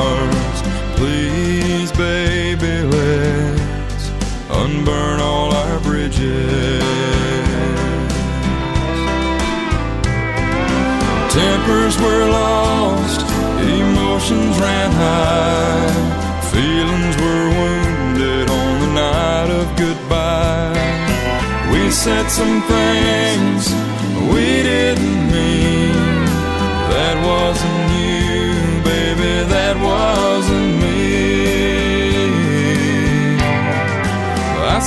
burn 4.88 5.20
all 5.20 5.52
our 5.54 5.80
bridges. 5.82 6.82
Tempers 11.36 11.96
were 12.04 12.26
lost, 12.42 13.22
emotions 13.82 14.56
ran 14.66 14.92
high, 15.04 15.92
feelings 16.54 17.16
were 17.24 17.48
wounded 17.60 18.50
on 18.50 18.74
the 18.84 18.92
night 19.04 19.50
of 19.60 19.66
goodbye. 19.84 20.72
We 21.74 21.92
said 21.92 22.26
some 22.40 22.62
things 22.74 23.62
we 24.32 24.46
didn't 24.72 25.27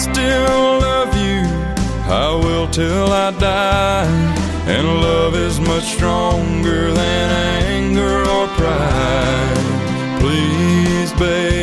still 0.00 0.78
love 0.80 1.14
you. 1.14 1.42
I 2.08 2.28
will 2.42 2.68
till 2.68 3.12
I 3.12 3.30
die. 3.32 4.06
And 4.66 4.86
love 4.86 5.34
is 5.34 5.60
much 5.60 5.84
stronger 5.84 6.92
than 6.92 7.30
anger 7.76 8.20
or 8.36 8.46
pride. 8.58 10.20
Please, 10.20 11.12
babe. 11.12 11.59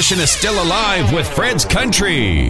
tradition 0.00 0.24
is 0.24 0.30
still 0.30 0.62
alive 0.62 1.12
with 1.12 1.28
Fred's 1.28 1.66
Country. 1.66 2.48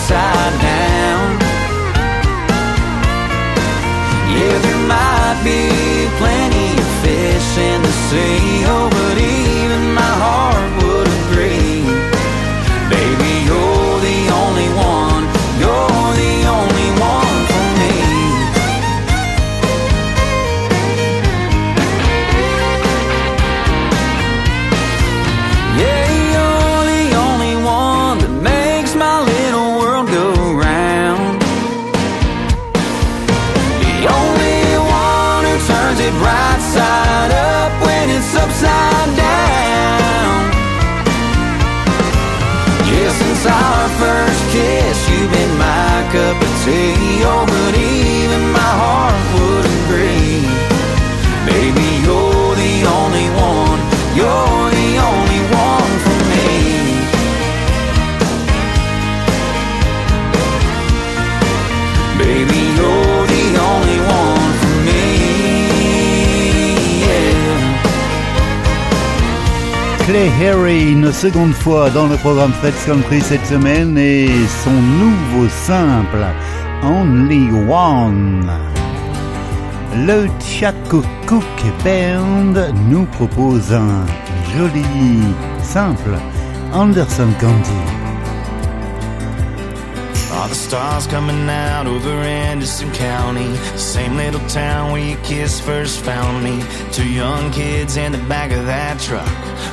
Inside. 0.00 0.62
now. 0.62 0.69
Baby, 51.46 51.88
you're 52.06 52.54
the 52.54 52.74
only 52.98 53.28
one. 53.50 53.80
You're 54.14 54.70
the 54.78 54.88
only 55.10 55.40
one 55.50 55.92
for 56.04 56.18
me. 56.30 56.48
Baby, 62.18 62.60
you're 62.78 63.24
the 63.34 63.46
only 63.70 63.98
one 64.22 64.52
for 64.60 64.76
me. 64.86 65.04
Yeah. 67.06 67.50
Clay 70.06 70.28
Harry, 70.40 70.80
une 70.92 71.12
seconde 71.12 71.54
fois 71.54 71.90
dans 71.90 72.06
le 72.06 72.16
programme 72.16 72.52
Fred's 72.60 72.84
Country 72.86 73.20
cette 73.20 73.46
semaine 73.46 73.98
et 73.98 74.28
son 74.64 74.72
nouveau 74.72 75.48
simple 75.66 76.24
Only 76.82 77.52
One. 77.66 78.46
Le 80.06 80.28
Chad 80.40 80.74
Cooke 80.88 81.84
Band 81.84 82.54
nous 82.88 83.06
propose 83.06 83.72
un 83.72 84.06
joli 84.54 84.84
simple 85.62 86.16
Anderson 86.72 87.34
County. 87.38 88.00
All 90.32 90.48
the 90.48 90.54
stars 90.54 91.06
coming 91.06 91.50
out 91.50 91.86
over 91.86 92.08
Anderson 92.08 92.90
County. 92.92 93.54
Same 93.76 94.16
little 94.16 94.40
town 94.48 94.92
where 94.92 95.04
your 95.04 95.18
kiss 95.22 95.60
first 95.60 96.00
found 96.00 96.42
me. 96.42 96.64
Two 96.92 97.06
young 97.06 97.50
kids 97.50 97.98
in 97.98 98.12
the 98.12 98.24
back 98.26 98.52
of 98.52 98.64
that 98.64 98.98
truck. 99.00 99.28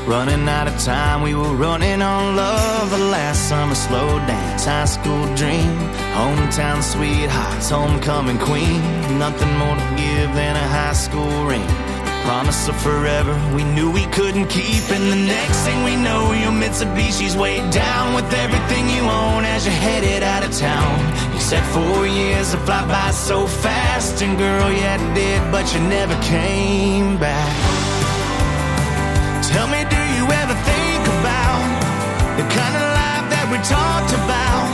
Running 0.07 0.47
out 0.47 0.69
of 0.69 0.79
time, 0.79 1.21
we 1.21 1.35
were 1.35 1.53
running 1.53 2.01
on 2.01 2.37
love. 2.37 2.91
The 2.91 2.97
last 2.97 3.49
summer 3.49 3.75
slow 3.75 4.07
dance, 4.19 4.63
high 4.63 4.85
school 4.85 5.25
dream. 5.35 5.75
Hometown 6.15 6.81
sweethearts, 6.81 7.69
homecoming 7.69 8.39
queen. 8.39 8.79
Nothing 9.19 9.51
more 9.57 9.75
to 9.75 9.87
give 9.97 10.33
than 10.33 10.55
a 10.55 10.67
high 10.69 10.93
school 10.93 11.43
ring. 11.43 11.67
Promise 12.23 12.69
of 12.69 12.81
forever, 12.81 13.35
we 13.53 13.65
knew 13.65 13.91
we 13.91 14.05
couldn't 14.05 14.47
keep. 14.47 14.89
And 14.91 15.11
the 15.11 15.27
next 15.27 15.59
thing 15.65 15.83
we 15.83 15.97
know, 15.97 16.31
your 16.31 16.53
Mitsubishi's 16.53 17.35
weighed 17.35 17.69
down 17.71 18.15
with 18.15 18.31
everything 18.33 18.87
you 18.87 19.03
own 19.03 19.43
as 19.43 19.65
you're 19.65 19.75
headed 19.75 20.23
out 20.23 20.41
of 20.41 20.55
town. 20.55 20.99
You 21.33 21.41
said 21.41 21.63
four 21.75 22.07
years 22.07 22.51
to 22.51 22.57
fly 22.59 22.87
by 22.87 23.11
so 23.11 23.45
fast, 23.45 24.21
and 24.21 24.37
girl, 24.37 24.71
yeah, 24.71 24.95
it 24.95 25.15
did, 25.15 25.51
but 25.51 25.73
you 25.73 25.81
never 25.81 26.15
came 26.23 27.17
back. 27.17 27.97
Tell 29.43 29.67
me, 29.67 29.96
we 33.57 33.63
talked 33.63 34.13
about? 34.13 34.65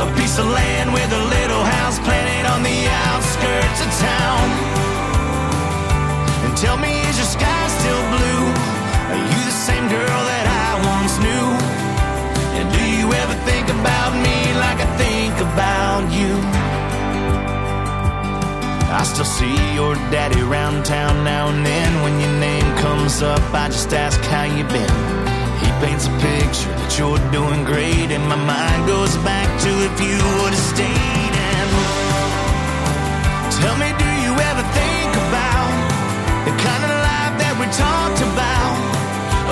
A 0.00 0.06
piece 0.16 0.38
of 0.38 0.46
land 0.46 0.92
with 0.92 1.10
a 1.12 1.24
little 1.36 1.64
house 1.64 1.98
planted 2.00 2.46
on 2.48 2.62
the 2.62 2.80
outskirts 3.08 3.80
of 3.84 3.90
town. 4.00 4.46
And 6.44 6.56
tell 6.56 6.78
me, 6.78 7.00
is 7.08 7.16
your 7.16 7.26
sky 7.26 7.62
still 7.68 8.04
blue? 8.16 8.44
Are 9.12 9.22
you 9.32 9.40
the 9.44 9.58
same 9.68 9.86
girl 9.88 10.20
that 10.32 10.46
I 10.48 10.68
once 10.96 11.14
knew? 11.24 11.46
And 12.58 12.66
do 12.72 12.82
you 12.96 13.06
ever 13.12 13.36
think 13.44 13.68
about 13.68 14.12
me 14.26 14.36
like 14.64 14.80
I 14.80 14.88
think 14.96 15.34
about 15.52 16.04
you? 16.18 16.32
I 18.98 19.02
still 19.04 19.28
see 19.38 19.56
your 19.74 19.94
daddy 20.14 20.40
around 20.40 20.84
town 20.84 21.24
now 21.24 21.48
and 21.48 21.66
then. 21.66 22.02
When 22.02 22.18
your 22.20 22.32
name 22.40 22.68
comes 22.78 23.20
up, 23.22 23.42
I 23.52 23.68
just 23.68 23.92
ask 23.92 24.20
how 24.32 24.44
you 24.44 24.64
been. 24.64 25.25
Paints 25.76 26.08
a 26.08 26.14
picture 26.24 26.72
that 26.80 26.96
you're 26.96 27.20
doing 27.28 27.60
great, 27.68 28.08
and 28.08 28.24
my 28.32 28.40
mind 28.48 28.88
goes 28.88 29.12
back 29.20 29.44
to 29.60 29.70
if 29.84 29.94
you 30.00 30.16
would 30.40 30.56
have 30.56 30.68
stayed. 30.72 31.34
And 31.36 31.68
tell 33.60 33.76
me, 33.76 33.92
do 34.00 34.08
you 34.24 34.32
ever 34.32 34.64
think 34.72 35.12
about 35.28 35.68
the 36.48 36.54
kind 36.56 36.80
of 36.80 36.92
life 36.96 37.34
that 37.44 37.54
we 37.60 37.68
talked 37.76 38.24
about? 38.24 38.72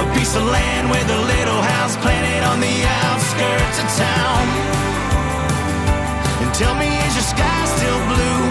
A 0.00 0.04
piece 0.16 0.32
of 0.32 0.48
land 0.48 0.88
with 0.88 1.04
a 1.12 1.20
little 1.28 1.60
house 1.60 1.92
planted 2.00 2.40
on 2.48 2.56
the 2.56 2.76
outskirts 3.04 3.84
of 3.84 3.88
town. 4.00 4.44
And 6.40 6.50
tell 6.56 6.72
me, 6.80 6.88
is 7.04 7.12
your 7.20 7.28
sky 7.36 7.60
still 7.68 8.00
blue? 8.08 8.42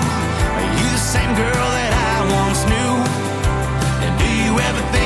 Are 0.61 0.69
you 0.77 0.87
the 0.93 1.01
same 1.01 1.33
girl 1.33 1.67
that 1.73 1.89
I 1.89 2.15
once 2.37 2.61
knew? 2.69 2.93
And 4.05 4.13
do 4.21 4.29
you 4.45 4.53
ever 4.61 4.83
think 4.93 5.02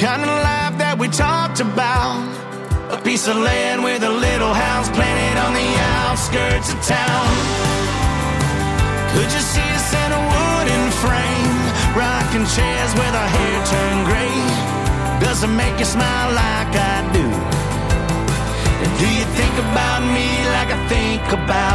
kind 0.00 0.24
of 0.24 0.32
life 0.32 0.80
that 0.80 0.96
we 0.96 1.12
talked 1.12 1.60
about? 1.60 2.24
A 2.88 2.96
piece 3.04 3.28
of 3.28 3.36
land 3.36 3.84
with 3.84 4.00
a 4.02 4.08
little 4.08 4.54
house 4.56 4.88
planted 4.96 5.36
on 5.44 5.52
the 5.52 5.70
outskirts 6.08 6.72
of 6.72 6.80
town. 6.88 7.28
Could 9.12 9.28
you 9.28 9.44
see 9.44 9.68
us 9.76 9.88
in 9.92 10.10
a 10.16 10.22
wooden 10.32 10.84
frame, 11.04 11.60
rocking 11.92 12.48
chairs 12.48 12.92
with 12.96 13.12
our 13.12 13.30
hair 13.36 13.56
turned 13.68 14.04
gray? 14.08 14.40
Does 15.20 15.44
it 15.44 15.52
make 15.52 15.76
you 15.76 15.84
smile 15.84 16.32
like 16.32 16.72
I 16.72 16.96
do? 17.12 17.26
And 18.80 18.92
do 18.96 19.04
you 19.04 19.26
think 19.36 19.54
about 19.68 20.00
me 20.16 20.28
like 20.56 20.72
I 20.72 20.80
think 20.88 21.24
about 21.28 21.69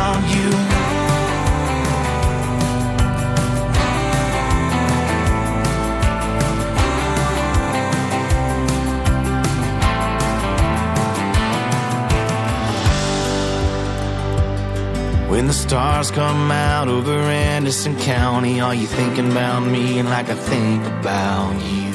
stars 15.76 16.10
come 16.10 16.52
out 16.52 16.88
over 16.88 17.12
Anderson 17.12 17.98
County, 18.00 18.62
are 18.62 18.74
you 18.74 18.88
thinking 18.88 19.30
about 19.30 19.60
me 19.60 20.00
and 20.00 20.08
like 20.08 20.30
I 20.30 20.36
think 20.36 20.82
about 20.86 21.52
you? 21.70 21.92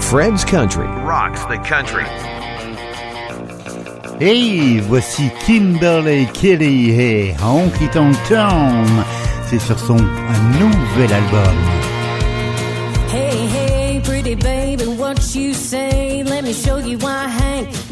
Fred's 0.00 0.44
Country. 0.44 0.88
Rocks 1.06 1.44
the 1.44 1.58
country. 1.58 2.02
Hey, 4.18 4.80
voici 4.80 5.30
Kimberly 5.44 6.26
Kelly 6.34 6.90
et 6.90 7.36
Honky 7.38 7.88
Tonk 7.92 8.16
Town. 8.28 9.04
C'est 9.44 9.60
sur 9.60 9.78
son 9.78 9.98
nouvel 10.58 11.12
album. 11.12 11.56
Hey, 13.12 13.46
hey, 13.46 14.00
pretty 14.02 14.34
baby, 14.34 14.86
what 14.86 15.36
you 15.36 15.54
say? 15.54 16.24
Let 16.24 16.42
me 16.42 16.52
show 16.52 16.78
you 16.78 16.98
why 16.98 17.28
Hank 17.28 17.35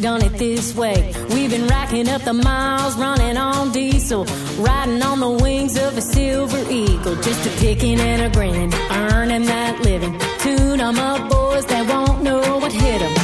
done 0.04 0.20
it 0.20 0.36
this 0.36 0.74
way. 0.76 1.14
We've 1.30 1.48
been 1.48 1.66
racking 1.66 2.10
up 2.10 2.20
the 2.20 2.34
miles, 2.34 2.94
running 2.94 3.38
on 3.38 3.72
diesel, 3.72 4.26
riding 4.58 5.02
on 5.02 5.18
the 5.20 5.30
wings 5.30 5.78
of 5.78 5.96
a 5.96 6.02
silver 6.02 6.62
eagle, 6.70 7.16
just 7.22 7.46
a 7.46 7.50
picking 7.58 7.98
and 7.98 8.20
a 8.20 8.28
grinning, 8.28 8.74
earning 8.90 9.46
that 9.46 9.80
living. 9.80 10.14
Tune 10.40 10.78
'em 10.78 10.98
up, 10.98 11.30
boys 11.30 11.64
that 11.66 11.88
won't 11.88 12.22
know 12.22 12.58
what 12.58 12.70
hit 12.70 13.00
'em. 13.00 13.23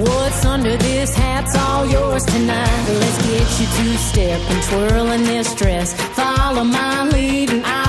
What's 0.00 0.44
under 0.44 0.76
this 0.76 1.14
hat's 1.14 1.56
all 1.56 1.84
yours 1.86 2.24
tonight. 2.24 2.84
Let's 2.88 3.18
get 3.26 3.46
you 3.58 3.66
two 3.78 3.96
step 3.96 4.40
and 4.50 4.62
twirl 4.64 5.10
in 5.12 5.24
this 5.24 5.54
dress. 5.54 5.94
Follow 6.14 6.62
my 6.62 7.08
lead 7.08 7.50
and 7.50 7.64
I'll 7.64 7.87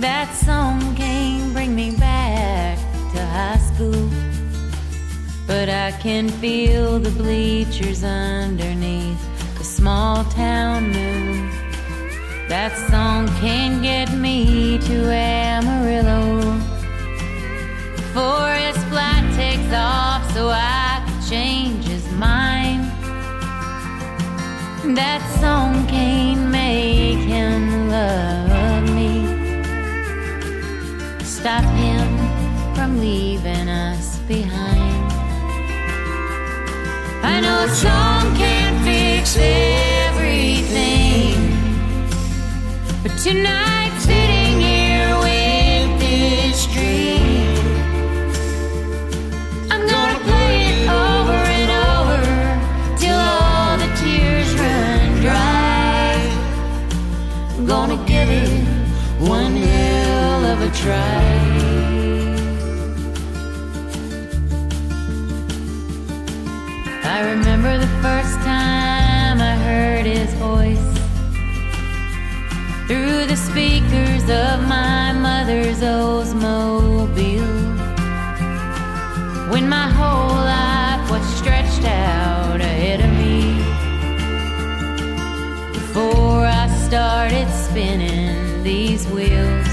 That 0.00 0.32
song 0.32 0.94
can't 0.94 1.52
bring 1.52 1.74
me 1.74 1.90
back 1.96 2.78
to 3.14 3.26
high 3.26 3.58
school. 3.58 4.08
But 5.44 5.68
I 5.68 5.90
can 6.00 6.28
feel 6.28 7.00
the 7.00 7.10
bleachers 7.10 8.04
underneath 8.04 9.20
the 9.58 9.64
small 9.64 10.24
town 10.26 10.92
moon. 10.92 11.50
That 12.48 12.72
song 12.88 13.26
can 13.40 13.82
get 13.82 14.12
me 14.12 14.78
to 14.78 15.10
Amarillo 15.10 16.58
Forest 18.14 18.78
flight 18.88 19.34
takes 19.34 19.72
off 19.72 20.22
so 20.32 20.48
I 20.48 21.02
can 21.06 21.28
change 21.28 21.84
his 21.86 22.08
mind. 22.12 22.84
That 24.96 25.22
song 25.40 25.86
can't 25.88 26.50
make 26.50 27.18
him 27.18 27.90
love 27.90 28.47
stop 31.48 31.64
him 31.76 32.08
from 32.74 33.00
leaving 33.00 33.70
us 33.70 34.18
behind. 34.28 35.12
I 37.24 37.40
know 37.40 37.64
a 37.64 37.68
song 37.70 38.36
can't 38.36 38.78
fix 38.84 39.38
everything. 40.08 41.36
But 43.02 43.16
tonight, 43.16 43.94
sitting 43.98 44.60
here 44.60 45.10
with 45.26 45.88
this 46.04 46.66
dream, 46.74 47.56
I'm 49.72 49.84
gonna 49.94 50.20
play 50.28 50.54
it 50.72 50.86
over 51.08 51.40
and 51.58 51.70
over 51.96 52.20
till 53.02 53.20
all 53.40 53.72
the 53.84 53.90
tears 54.02 54.50
run 54.60 55.06
dry. 55.26 56.12
I'm 57.56 57.64
gonna 57.64 57.98
give 58.06 58.28
it 58.28 58.50
one 59.18 59.56
hell 59.56 60.44
of 60.52 60.60
a 60.60 60.70
try. 60.82 61.17
Of 74.30 74.68
my 74.68 75.12
mother's 75.12 75.78
Oldsmobile. 75.78 77.46
When 79.50 79.68
my 79.68 79.88
whole 79.88 80.36
life 80.36 81.10
was 81.10 81.24
stretched 81.38 81.84
out 81.84 82.60
ahead 82.60 83.00
of 83.00 83.10
me. 83.22 83.62
Before 85.72 86.44
I 86.44 86.68
started 86.86 87.48
spinning 87.50 88.62
these 88.62 89.06
wheels. 89.06 89.68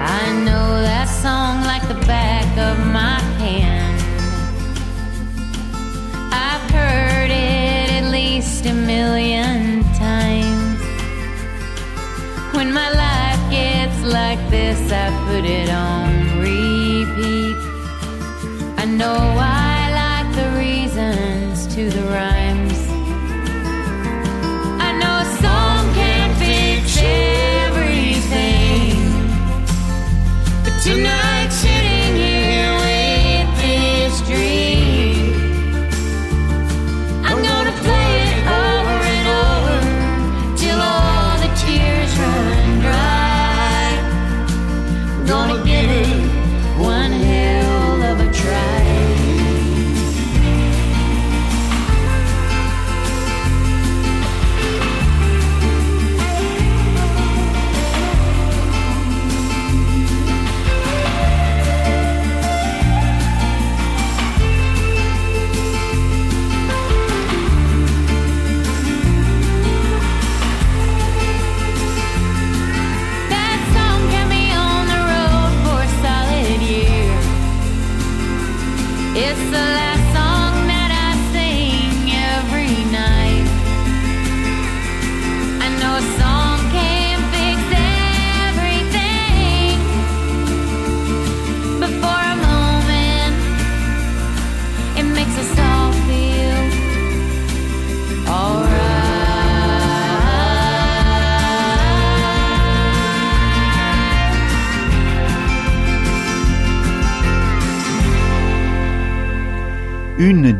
I 0.00 0.24
know 0.44 0.80
that 0.82 1.08
song 1.08 1.62
like 1.64 1.86
the 1.88 2.06
back 2.06 2.46
of 2.56 2.78
my 2.86 3.18
hand. 3.40 3.67
When 12.68 12.74
my 12.74 12.90
life 12.90 13.50
gets 13.50 14.02
like 14.02 14.38
this, 14.50 14.92
I 14.92 15.08
put 15.26 15.46
it 15.46 15.70
on 15.70 16.38
repeat. 16.38 17.56
I 18.76 18.84
know 18.84 19.16
I 19.16 19.88
like 20.02 20.36
the 20.36 20.50
reasons 20.58 21.66
to 21.74 21.88
the 21.88 22.02
rhymes. 22.10 22.37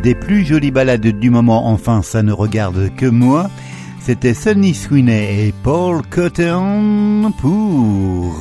Des 0.09 0.15
plus 0.15 0.43
jolies 0.43 0.71
ballades 0.71 1.07
du 1.21 1.29
moment, 1.29 1.69
enfin 1.69 2.01
ça 2.01 2.23
ne 2.23 2.33
regarde 2.33 2.91
que 2.97 3.05
moi, 3.05 3.51
c'était 4.01 4.33
Sunny 4.33 4.73
Sweeney 4.73 5.49
et 5.49 5.55
Paul 5.63 6.01
Cotton 6.09 7.31
pour 7.39 8.35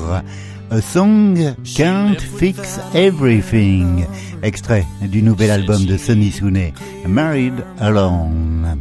A 0.72 0.80
Song 0.80 1.38
Can't 1.76 2.22
Fix 2.38 2.80
Everything, 2.94 4.06
extrait 4.44 4.86
du 5.02 5.22
nouvel 5.22 5.52
album 5.52 5.84
de 5.84 5.98
Sunny 5.98 6.32
Sweeney, 6.32 6.74
Married 7.06 7.56
Alone. 7.82 8.80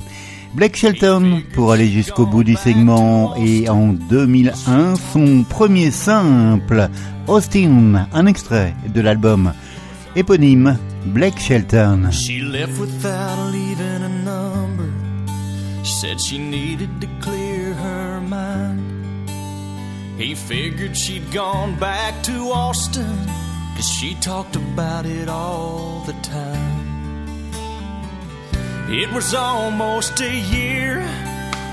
Blake 0.55 0.77
Shelton, 0.77 1.43
pour 1.55 1.73
aller 1.73 1.89
jusqu'au 1.89 2.25
bout 2.25 2.45
du 2.45 2.55
segment, 2.55 3.35
et 3.35 3.69
en 3.69 3.95
2001, 3.95 4.95
son 5.13 5.43
premier 5.43 5.91
simple, 5.91 6.89
Austin, 7.27 8.07
un 8.13 8.27
extrait 8.27 8.75
de 8.95 9.01
l'album 9.01 9.53
éponyme 10.17 10.79
Blake 11.13 11.39
Shelton. 11.39 12.11
She 12.11 12.41
left 12.41 12.81
without 12.81 13.51
leaving 13.53 14.03
a 14.03 14.09
number. 14.09 14.91
Said 15.85 16.21
she 16.21 16.39
needed 16.39 17.01
to 17.01 17.09
clear 17.21 17.75
her 17.75 18.21
mind. 18.21 19.31
He 20.19 20.35
figured 20.35 20.97
she'd 20.97 21.31
gone 21.31 21.79
back 21.79 22.23
to 22.25 22.33
Austin, 22.51 23.19
cause 23.77 23.89
she 23.89 24.15
talked 24.15 24.57
about 24.57 25.05
it 25.05 25.29
all 25.29 26.03
the 26.07 26.15
time. 26.23 26.87
It 28.89 29.13
was 29.13 29.35
almost 29.35 30.21
a 30.21 30.35
year 30.35 31.07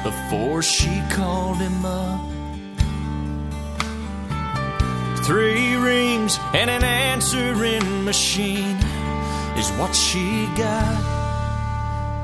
before 0.04 0.62
she 0.62 1.02
called 1.10 1.58
him 1.58 1.86
up. 1.86 2.33
Three 5.24 5.76
rings 5.78 6.38
and 6.53 6.69
an 6.69 6.84
answering 6.84 8.03
machine 8.03 8.76
is 9.55 9.71
what 9.80 9.95
she 9.95 10.47
got. 10.57 10.99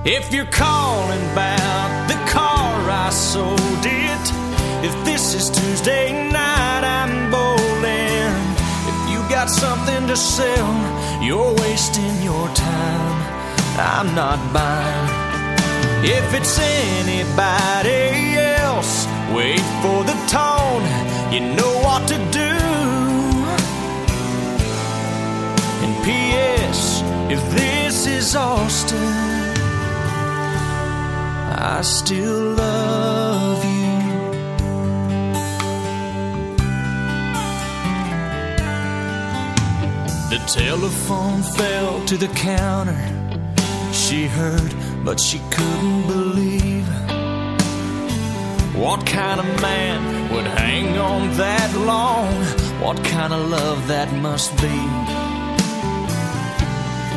If 0.04 0.34
you're 0.34 0.46
calling 0.46 1.32
about 1.32 2.10
the 2.10 2.16
car 2.30 2.76
I 2.90 3.10
sold 3.10 3.86
it, 3.86 4.26
if 4.84 4.94
this 5.06 5.34
is 5.34 5.50
Tuesday 5.50 6.12
night, 6.30 6.84
I'm 6.84 7.32
bowling. 7.32 8.36
If 8.92 9.10
you 9.10 9.20
got 9.30 9.50
something 9.50 10.06
to 10.08 10.18
sell, 10.18 11.24
you're 11.24 11.54
wasting 11.56 12.22
your 12.22 12.50
time. 12.50 13.22
I'm 13.80 14.14
not 14.14 14.40
buying. 14.52 15.30
If 16.04 16.34
it's 16.34 16.60
anybody 16.60 18.38
else, 18.60 19.08
wait 19.34 19.64
for 19.82 20.04
the 20.04 20.18
tone. 20.28 20.84
You 21.32 21.56
know 21.56 21.80
what 21.80 22.06
to 22.10 22.18
do. 22.32 22.59
P.S. 26.10 27.04
If 27.30 27.42
this 27.52 28.08
is 28.08 28.36
Austin, 28.36 28.98
I 31.76 31.82
still 31.84 32.56
love 32.56 33.64
you. 33.64 33.98
The 40.32 40.40
telephone 40.48 41.44
fell 41.44 42.04
to 42.06 42.18
the 42.18 42.30
counter. 42.30 43.00
She 43.94 44.26
heard, 44.26 44.74
but 45.06 45.20
she 45.20 45.38
couldn't 45.52 46.08
believe. 46.08 46.88
What 48.74 49.06
kind 49.06 49.40
of 49.40 49.62
man 49.62 50.34
would 50.34 50.48
hang 50.48 50.98
on 50.98 51.38
that 51.38 51.72
long? 51.78 52.34
What 52.82 52.98
kind 53.04 53.32
of 53.32 53.48
love 53.48 53.88
that 53.90 54.12
must 54.14 54.60
be? 54.60 55.29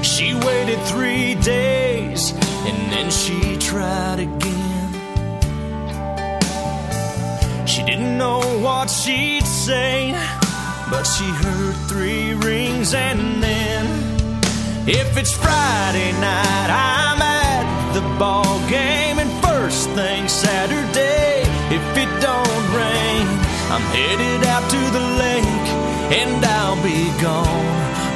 She 0.03 0.35
waited 0.35 0.81
three 0.87 1.37
days 1.37 2.33
and 2.67 2.93
then 2.93 3.09
she 3.11 3.57
tried 3.59 4.19
again. 4.19 4.63
She 7.67 7.85
didn't 7.85 8.19
know 8.19 8.41
what 8.61 8.91
she'd 8.91 9.47
say, 9.47 10.13
but 10.91 11.05
she 11.05 11.25
heard 11.25 11.77
three 11.89 12.35
rings 12.35 12.95
and 12.95 13.43
then. 13.43 13.87
If 14.89 15.17
it's 15.17 15.33
Friday 15.33 16.11
night, 16.21 16.71
I'm 16.71 17.23
at 17.23 17.95
the 17.95 18.03
ball 18.19 18.59
game, 18.69 19.21
and 19.21 19.31
first 19.45 19.89
thing 19.91 20.27
Saturday, 20.27 21.43
if 21.71 21.97
it 21.97 22.11
don't 22.21 22.65
rain, 22.75 23.27
I'm 23.71 23.87
headed 23.95 24.47
out 24.49 24.69
to 24.69 24.81
the 24.99 25.07
lake, 25.23 25.67
and 26.21 26.45
I'll 26.45 26.83
be 26.83 27.23
gone 27.23 27.72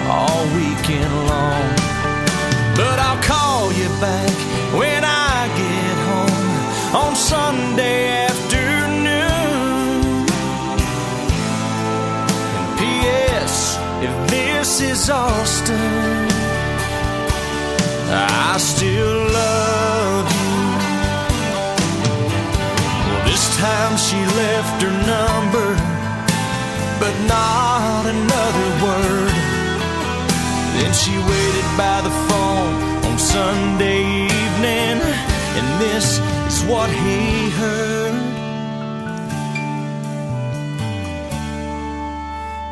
all 0.09 0.45
weekend 0.55 1.15
long. 1.27 1.69
But 2.77 2.99
I'll 2.99 3.23
call 3.23 3.73
you 3.73 3.89
back 4.01 4.37
when 4.79 5.03
I 5.05 5.49
get 5.63 5.97
home 6.11 7.05
on 7.05 7.17
Sunday 7.17 8.09
afternoon. 8.29 10.27
And 12.57 12.69
P.S. 12.79 13.79
If 14.03 14.31
this 14.31 14.81
is 14.81 15.11
Austin, 15.11 16.29
I 18.11 18.57
still 18.59 19.19
love 19.41 20.27
you. 20.41 20.57
Well, 23.09 23.25
this 23.25 23.45
time 23.57 23.97
she 23.97 24.19
left 24.43 24.83
her 24.83 24.95
number, 25.15 25.71
but 27.01 27.15
not 27.27 28.05
another 28.07 28.69
word. 28.85 29.46
Then 30.87 30.95
she 30.95 31.19
waited 31.19 31.69
by 31.77 32.01
the 32.01 32.15
phone 32.29 32.75
on 33.07 33.19
Sunday 33.19 34.03
evening, 34.05 34.99
and 35.59 35.81
this 35.83 36.21
is 36.47 36.63
what 36.65 36.89
he 36.89 37.51
heard. 37.51 38.15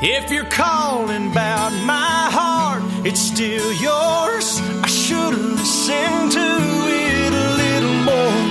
If 0.00 0.30
you're 0.30 0.44
calling 0.44 1.32
about 1.32 1.72
my 1.82 2.30
heart, 2.38 2.84
it's 3.04 3.18
still 3.18 3.72
yours. 3.72 4.60
I 4.84 4.86
should 4.86 5.32
have 5.34 5.50
listened 5.58 6.30
to 6.38 6.48
it 6.86 7.32
a 7.46 7.48
little 7.62 7.98
more. 8.10 8.42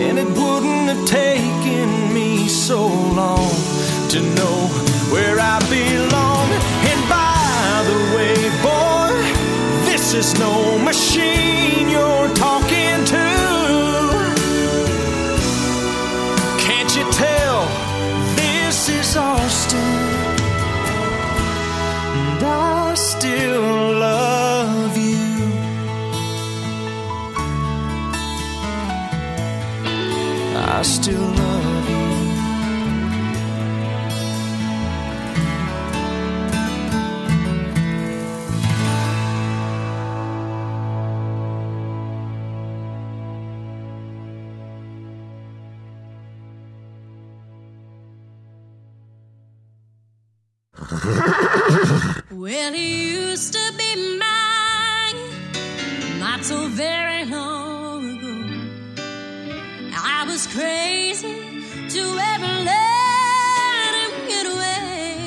Then 0.00 0.18
it 0.18 0.28
wouldn't 0.38 0.88
have 0.92 1.06
taken 1.06 2.12
me 2.12 2.46
so 2.46 2.88
long 2.88 3.48
to 4.10 4.20
know 4.36 4.68
where 5.10 5.40
I 5.40 5.60
belong. 5.70 6.31
This 10.12 10.34
is 10.34 10.38
no 10.38 10.78
machine 10.78 11.88
you're 11.88 12.28
talking 12.34 13.04
to. 13.12 13.26
Can't 16.58 16.94
you 16.96 17.04
tell 17.12 17.66
this 18.36 18.90
is 18.90 19.16
Austin? 19.16 19.78
And 22.18 22.44
I 22.44 22.94
still 22.94 23.98
love 23.98 24.98
you. 24.98 25.48
I 30.58 30.82
still 30.82 31.41
Well, 52.34 52.72
he 52.72 53.12
used 53.12 53.52
to 53.52 53.72
be 53.76 54.18
mine 54.18 55.18
not 56.18 56.42
so 56.42 56.66
very 56.68 57.26
long 57.26 58.16
ago. 58.16 58.36
I 59.94 60.24
was 60.26 60.46
crazy 60.46 61.62
to 61.90 62.18
ever 62.32 62.52
let 62.64 63.92
him 64.00 64.12
get 64.32 64.46
away. 64.46 65.18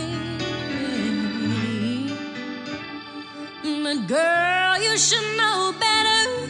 But 3.84 4.08
girl, 4.08 4.80
you 4.82 4.98
should 4.98 5.38
know 5.38 5.76
better 5.80 6.48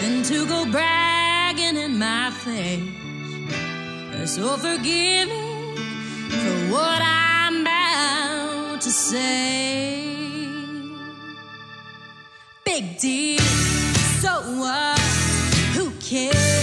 than 0.00 0.22
to 0.22 0.46
go 0.46 0.64
bragging 0.70 1.76
in 1.76 1.98
my 1.98 2.30
face. 2.30 2.80
So 4.24 4.56
forgive 4.56 5.28
me 5.28 5.76
for 6.30 6.72
what 6.72 7.02
to 7.02 7.25
say. 9.10 10.04
Big 12.64 12.98
deal, 12.98 13.40
so 14.20 14.32
what? 14.58 14.98
Who 15.76 15.90
cares? 16.00 16.55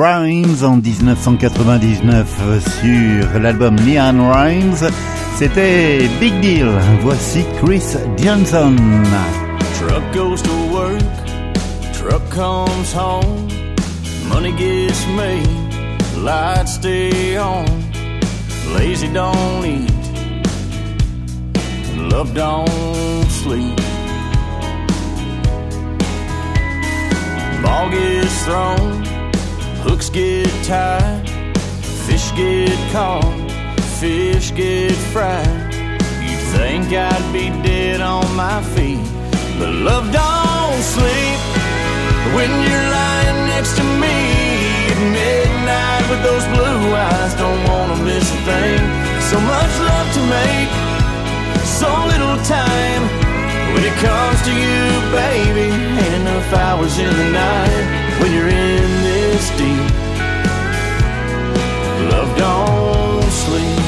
Rimes 0.00 0.62
en 0.62 0.76
1999 0.76 2.38
sur 2.80 3.40
l'album 3.40 3.76
Ann 3.98 4.20
Rimes. 4.20 4.90
C'était 5.36 6.08
Big 6.20 6.40
Deal. 6.40 6.70
Voici 7.02 7.44
Chris 7.60 7.96
Johnson. 8.16 8.76
Truck 9.78 10.02
goes 10.12 10.40
to 10.42 10.52
work, 10.72 11.02
truck 11.92 12.22
comes 12.30 12.92
home, 12.92 13.48
money 14.28 14.52
gets 14.52 15.04
made, 15.16 15.48
lights 16.16 16.74
stay 16.74 17.36
on, 17.36 17.64
lazy 18.74 19.08
don't 19.08 19.64
eat, 19.64 19.90
love 22.10 22.34
don't 22.34 23.24
sleep. 23.28 23.76
Ball 27.62 27.90
gets 27.90 28.44
thrown, 28.44 29.07
hooks 29.82 30.10
get 30.10 30.48
tied, 30.64 31.28
fish 32.06 32.32
get 32.34 32.78
caught, 32.92 33.50
fish 34.00 34.52
get 34.54 34.92
fried. 35.12 35.74
You'd 36.22 36.44
think 36.56 36.92
I'd 36.92 37.32
be 37.32 37.50
dead 37.62 38.00
on 38.00 38.26
my 38.34 38.62
feet, 38.74 39.04
but 39.58 39.70
love 39.70 40.10
don't 40.12 40.82
sleep 40.82 41.38
when 42.34 42.50
you're 42.64 42.88
lying 43.00 43.40
next 43.54 43.76
to 43.76 43.84
me 44.02 44.18
at 44.92 45.00
midnight 45.18 46.04
with 46.10 46.22
those 46.22 46.44
blue 46.54 46.94
eyes. 46.94 47.34
Don't 47.34 47.62
wanna 47.68 47.98
miss 48.04 48.26
a 48.32 48.40
thing. 48.48 48.82
So 49.30 49.38
much 49.40 49.72
love 49.90 50.08
to 50.18 50.22
make, 50.38 50.70
so 51.78 51.90
little 52.12 52.38
time. 52.44 53.02
When 53.74 53.84
it 53.84 53.96
comes 54.00 54.38
to 54.48 54.52
you, 54.64 54.80
baby, 55.12 55.68
ain't 56.02 56.14
enough 56.22 56.52
hours 56.54 56.98
in 56.98 57.12
the 57.20 57.30
night 57.30 57.84
when 58.20 58.32
you're 58.32 58.48
in 58.48 58.88
this 59.04 59.17
deep. 59.56 59.90
Love 62.10 62.30
don't 62.36 63.30
sleep. 63.42 63.78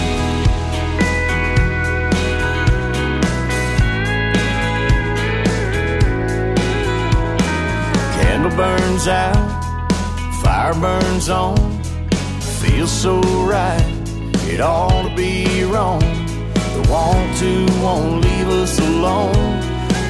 Candle 8.14 8.56
burns 8.56 9.08
out, 9.08 9.62
fire 10.42 10.74
burns 10.74 11.28
on. 11.28 11.56
Feels 12.60 12.92
so 12.92 13.20
right, 13.44 13.82
it 14.52 14.60
ought 14.60 15.08
to 15.08 15.14
be 15.16 15.64
wrong. 15.64 16.00
The 16.74 16.86
want 16.88 17.36
to 17.38 17.52
won't 17.82 18.24
leave 18.24 18.48
us 18.48 18.78
alone. 18.78 19.60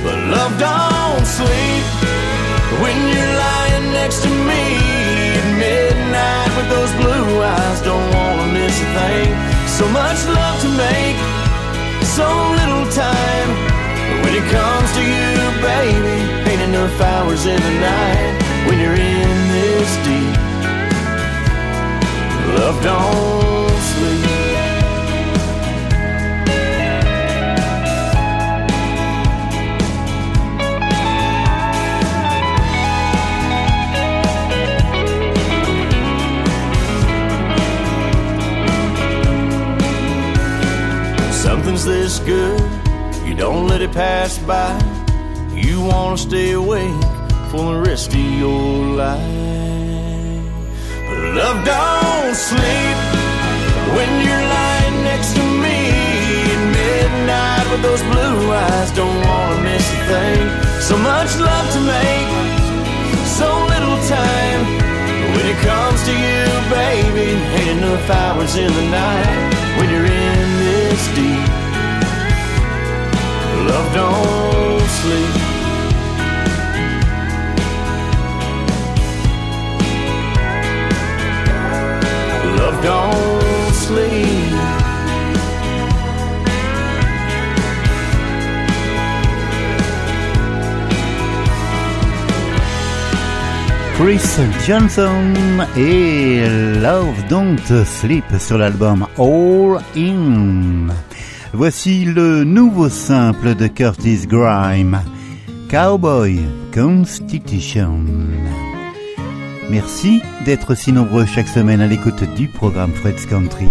But 0.04 0.18
love 0.34 0.58
don't 0.58 1.26
sleep 1.26 2.09
when 2.78 2.96
you're 3.10 3.34
lying 3.46 3.92
next 3.92 4.22
to 4.22 4.30
me 4.30 4.62
at 5.40 5.48
midnight 5.58 6.50
with 6.56 6.68
those 6.70 6.92
blue 7.02 7.42
eyes. 7.42 7.80
Don't 7.82 8.08
wanna 8.14 8.46
miss 8.52 8.76
a 8.80 8.88
thing. 8.98 9.30
So 9.66 9.88
much 9.88 10.20
love 10.26 10.56
to 10.66 10.70
make, 10.86 11.18
so 12.16 12.26
little 12.60 12.86
time. 12.94 13.50
But 14.08 14.18
when 14.22 14.34
it 14.40 14.46
comes 14.58 14.88
to 14.98 15.02
you, 15.02 15.34
baby, 15.66 16.18
ain't 16.50 16.62
enough 16.70 17.00
hours 17.00 17.46
in 17.46 17.60
the 17.68 17.74
night 17.80 18.32
when 18.66 18.78
you're 18.78 19.00
in 19.16 19.36
this 19.56 19.90
deep. 20.06 20.36
Love 22.58 22.82
don't 22.82 23.59
Something's 41.80 42.18
this 42.18 42.26
good, 42.26 42.60
you 43.26 43.34
don't 43.34 43.66
let 43.66 43.80
it 43.80 43.92
pass 43.92 44.38
by. 44.38 44.76
You 45.54 45.80
wanna 45.80 46.18
stay 46.18 46.52
awake 46.52 47.04
for 47.50 47.72
the 47.72 47.82
rest 47.86 48.12
of 48.12 48.20
your 48.20 48.84
life. 49.00 50.44
Love 51.36 51.64
don't 51.64 52.34
sleep 52.36 52.96
when 53.96 54.10
you're 54.24 54.46
lying 54.58 54.96
next 55.04 55.32
to 55.36 55.42
me 55.64 55.78
at 56.52 56.62
midnight 56.80 57.66
with 57.70 57.82
those 57.82 58.02
blue 58.12 58.52
eyes, 58.52 58.90
don't 58.92 59.18
wanna 59.24 59.62
miss 59.62 59.86
a 59.96 60.00
thing. 60.12 60.42
So 60.82 60.98
much 60.98 61.30
love 61.38 61.66
to 61.76 61.80
make, 61.80 62.30
so 63.24 63.48
little 63.72 63.98
time. 64.04 64.60
When 65.34 65.46
it 65.46 65.58
comes 65.64 66.00
to 66.08 66.12
you, 66.12 66.44
baby, 66.68 67.28
ain't 67.56 67.78
enough 67.78 68.10
hours 68.10 68.56
in 68.56 68.70
the 68.70 68.86
night. 68.90 69.54
When 69.78 69.88
you're 69.88 70.04
in 70.04 70.48
this 70.60 71.08
deep, 71.14 71.49
love 73.70 73.94
don't 73.94 74.88
sleep. 74.98 75.34
Love 82.58 82.78
don't 82.82 83.74
sleep. 83.74 84.80
Chris 93.96 94.40
Johnson 94.66 95.34
et 95.76 96.46
Love 96.80 97.14
Don't 97.28 97.84
Sleep 97.84 98.24
sur 98.38 98.56
l'album 98.56 99.06
All 99.18 99.78
In. 99.94 100.88
Voici 101.52 102.04
le 102.04 102.44
nouveau 102.44 102.88
simple 102.88 103.54
de 103.54 103.66
Curtis 103.66 104.26
Grime, 104.26 105.00
Cowboy 105.68 106.40
Constitution. 106.72 108.04
Merci 109.68 110.22
d'être 110.44 110.74
si 110.76 110.92
nombreux 110.92 111.26
chaque 111.26 111.48
semaine 111.48 111.80
à 111.80 111.86
l'écoute 111.86 112.22
du 112.36 112.46
programme 112.46 112.92
Fred's 112.92 113.26
Country. 113.26 113.68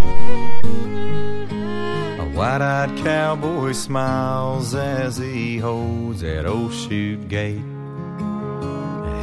Wide-eyed 2.40 2.96
cowboy 3.04 3.74
smiles 3.74 4.74
as 4.74 5.18
he 5.18 5.60
holds 5.60 6.22
that 6.22 6.46
old 6.46 6.72
chute 6.72 7.28
gate. 7.28 7.60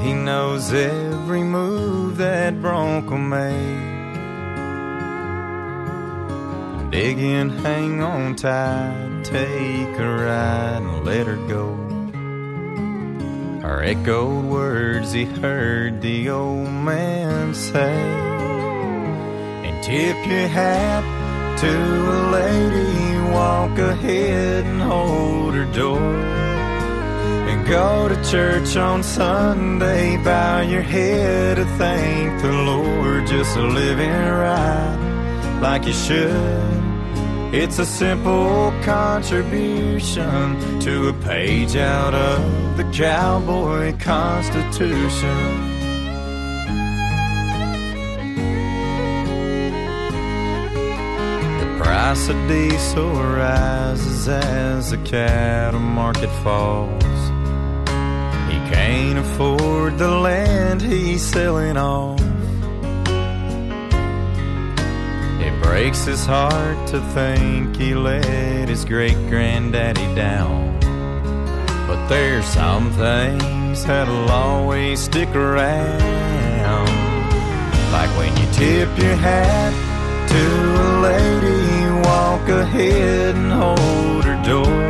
He 0.05 0.13
knows 0.13 0.71
every 0.75 1.43
move 1.43 2.19
that 2.19 2.61
Bronco 2.61 3.17
made. 3.17 3.96
Dig 6.91 7.19
in, 7.19 7.51
hang 7.51 8.01
on 8.01 8.37
tight, 8.37 9.23
take 9.25 9.99
a 9.99 10.09
ride 10.09 10.83
and 10.83 11.05
let 11.05 11.27
her 11.27 11.37
go. 11.49 11.75
Are 13.67 13.83
echoed 13.83 14.45
words 14.45 15.11
he 15.11 15.25
heard 15.25 16.01
the 16.01 16.31
old 16.31 16.71
man 16.71 17.55
say. 17.55 17.99
And 19.67 19.83
tip 19.83 20.17
your 20.29 20.47
hat 20.47 21.03
to 21.59 21.69
a 21.69 22.21
lady, 22.31 23.33
walk 23.33 23.77
ahead 23.79 24.65
and 24.65 24.81
hold 24.81 25.55
her 25.55 25.65
door. 25.73 25.99
And 25.99 27.67
go 27.67 28.09
to 28.09 28.31
church 28.31 28.77
on 28.77 29.03
Sunday, 29.03 30.19
bow 30.19 30.61
your 30.61 30.83
head 30.83 31.57
to 31.57 31.65
thank 31.77 32.41
the 32.43 32.53
Lord, 32.53 33.27
just 33.27 33.57
living 33.57 34.11
right 34.13 35.06
like 35.61 35.87
you 35.87 35.93
should. 35.93 36.77
It's 37.55 37.79
a 37.79 37.87
simple 37.87 38.73
contribution 38.83 40.81
to 40.81 41.09
a 41.09 41.13
page 41.13 41.77
out 41.77 42.13
of 42.13 42.77
the 42.77 42.85
cowboy 42.93 43.97
constitution. 43.99 45.73
The 51.61 51.83
price 51.83 52.29
of 52.29 52.37
diesel 52.49 53.13
rises 53.13 54.29
as 54.29 54.91
the 54.91 54.99
cattle 54.99 55.81
market 55.81 56.31
falls. 56.43 57.05
He 58.51 58.59
can't 58.75 59.19
afford 59.19 59.99
the 59.99 60.11
land 60.11 60.83
he's 60.83 61.23
selling 61.23 61.77
off. 61.77 62.26
Breaks 65.63 66.05
his 66.05 66.25
heart 66.27 66.87
to 66.89 67.01
think 67.13 67.77
he 67.77 67.95
let 67.95 68.69
his 68.69 68.85
great 68.85 69.17
granddaddy 69.29 70.15
down. 70.15 70.79
But 71.87 72.09
there's 72.09 72.45
some 72.47 72.91
things 72.93 73.85
that'll 73.85 74.31
always 74.31 75.01
stick 75.01 75.29
around. 75.35 76.17
Like 77.93 78.11
when 78.19 78.37
you 78.37 78.47
tip 78.53 78.89
your 78.99 79.17
hat 79.17 79.73
to 80.29 80.45
a 80.87 80.91
lady, 81.01 82.09
walk 82.09 82.49
ahead 82.49 83.35
and 83.35 83.53
hold 83.53 84.25
her 84.25 84.43
door. 84.45 84.83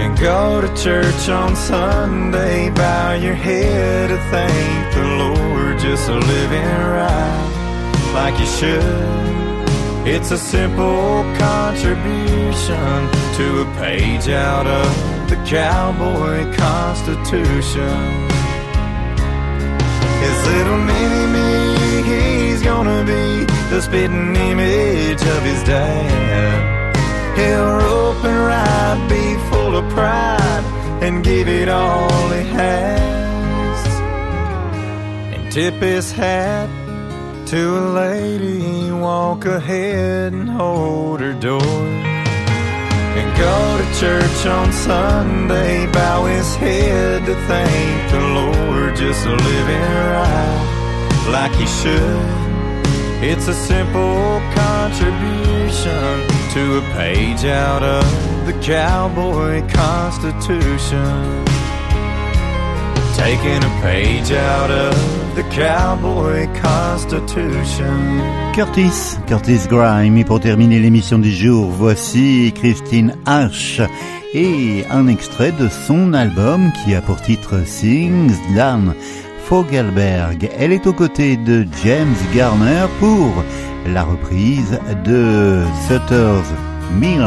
And 0.00 0.18
go 0.18 0.60
to 0.60 0.68
church 0.82 1.28
on 1.28 1.54
Sunday, 1.54 2.70
bow 2.70 3.12
your 3.14 3.34
head 3.34 4.08
to 4.08 4.16
thank 4.30 4.94
the 4.94 5.04
Lord, 5.22 5.78
just 5.78 6.08
a 6.08 6.14
living 6.14 6.64
right 6.64 7.57
like 8.20 8.38
you 8.40 8.50
should. 8.60 8.84
It's 10.14 10.30
a 10.32 10.38
simple 10.38 11.22
contribution 11.46 12.96
to 13.38 13.46
a 13.64 13.66
page 13.82 14.26
out 14.28 14.66
of 14.80 14.90
the 15.30 15.38
cowboy 15.56 16.38
constitution. 16.66 18.00
His 20.24 20.38
little 20.52 20.80
mini 20.90 21.24
me, 21.36 21.50
he's 22.10 22.60
gonna 22.70 23.02
be 23.14 23.26
the 23.72 23.80
spitting 23.86 24.34
image 24.50 25.22
of 25.36 25.40
his 25.50 25.60
dad. 25.74 26.96
He'll 27.38 27.72
rope 27.82 28.22
and 28.30 28.40
ride, 28.52 29.00
be 29.14 29.24
full 29.50 29.74
of 29.80 29.84
pride, 29.96 30.64
and 31.04 31.22
give 31.22 31.46
it 31.46 31.68
all 31.68 32.28
he 32.36 32.44
has. 32.62 33.80
And 35.34 35.52
tip 35.52 35.74
his 35.74 36.10
hat 36.10 36.68
to 37.48 37.78
a 37.78 37.84
lady, 37.94 38.92
walk 38.92 39.46
ahead 39.46 40.34
and 40.34 40.50
hold 40.50 41.18
her 41.20 41.32
door. 41.32 41.62
And 41.62 43.38
go 43.38 43.78
to 43.78 43.98
church 43.98 44.44
on 44.44 44.70
Sunday, 44.70 45.90
bow 45.90 46.26
his 46.26 46.54
head 46.56 47.24
to 47.24 47.34
thank 47.46 48.10
the 48.12 48.20
Lord, 48.20 48.96
just 48.96 49.24
a 49.24 49.30
living 49.30 49.80
right 50.12 51.28
like 51.30 51.52
he 51.52 51.64
should. 51.64 52.48
It's 53.24 53.48
a 53.48 53.54
simple 53.54 54.42
contribution 54.54 56.28
to 56.52 56.78
a 56.78 56.82
page 56.92 57.46
out 57.46 57.82
of 57.82 58.04
the 58.44 58.52
cowboy 58.60 59.66
constitution. 59.70 61.57
Curtis, 68.54 69.18
Curtis 69.26 69.66
Grime. 69.68 70.16
Et 70.16 70.24
pour 70.24 70.40
terminer 70.40 70.78
l'émission 70.78 71.18
du 71.18 71.30
jour, 71.30 71.70
voici 71.70 72.52
Christine 72.54 73.14
H. 73.26 73.86
Et 74.34 74.84
un 74.90 75.06
extrait 75.08 75.52
de 75.52 75.68
son 75.68 76.12
album 76.14 76.70
qui 76.72 76.94
a 76.94 77.00
pour 77.00 77.20
titre 77.20 77.66
Sings 77.66 78.36
Dan 78.54 78.94
Fogelberg. 79.44 80.50
Elle 80.58 80.72
est 80.72 80.86
aux 80.86 80.92
côtés 80.92 81.36
de 81.36 81.66
James 81.84 82.16
Garner 82.34 82.86
pour 83.00 83.44
la 83.86 84.04
reprise 84.04 84.78
de 85.04 85.62
Sutter's 85.86 86.52
Mill. 86.98 87.22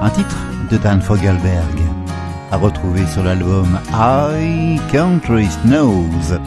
Un 0.00 0.10
titre 0.10 0.38
de 0.70 0.76
Dan 0.78 1.00
Fogelberg 1.00 2.03
à 2.50 2.56
retrouver 2.56 3.06
sur 3.06 3.22
l'album 3.22 3.78
I 3.92 4.80
Country 4.92 5.46
Snows. 5.46 6.38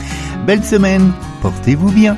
Belle 0.46 0.64
semaine, 0.64 1.12
portez-vous 1.42 1.92
bien. 1.92 2.18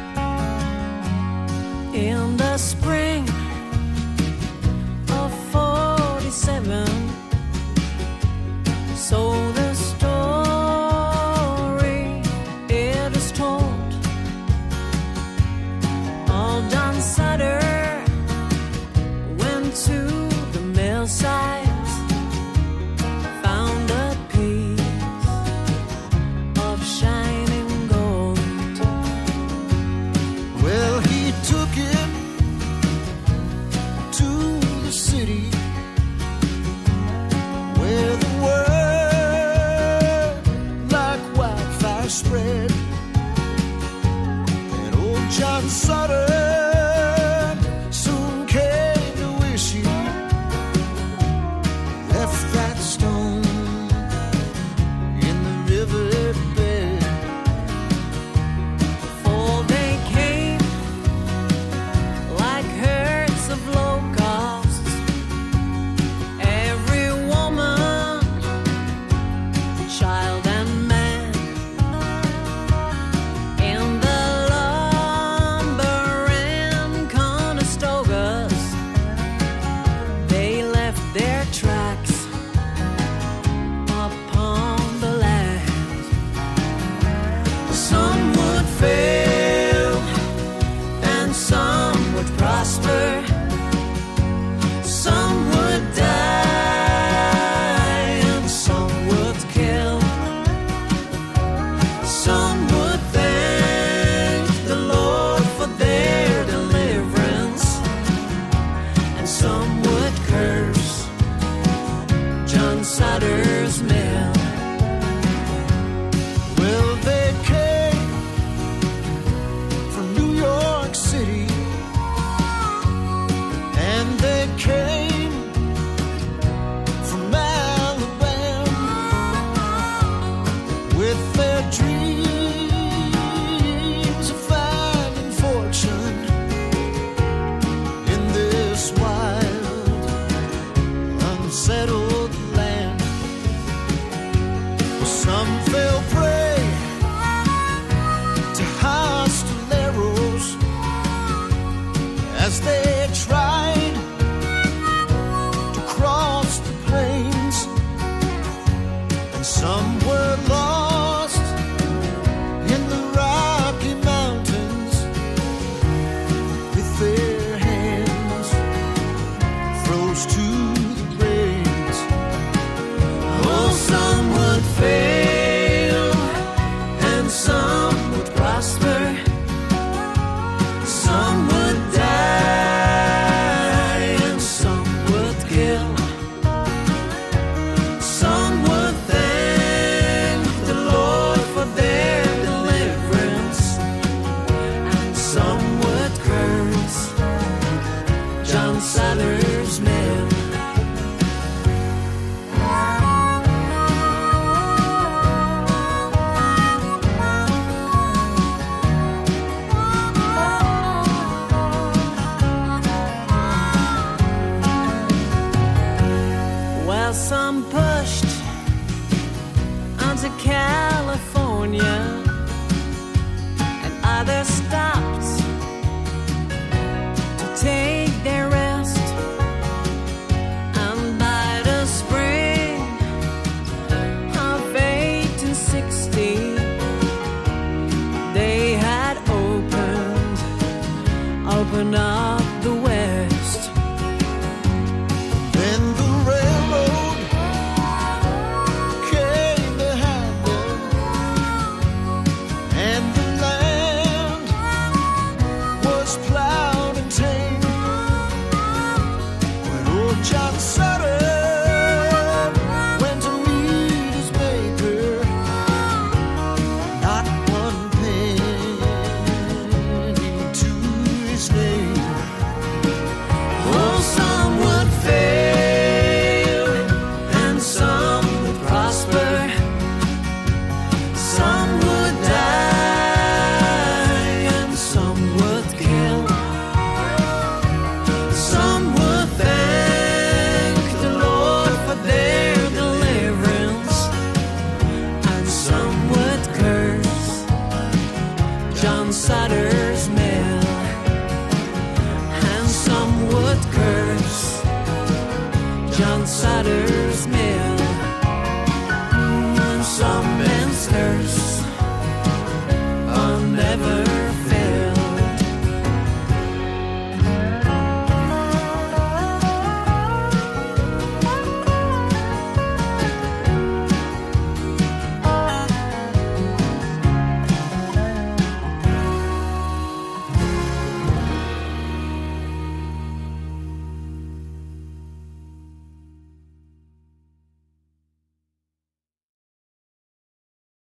John 113.30 113.44
Sutter's 113.44 114.49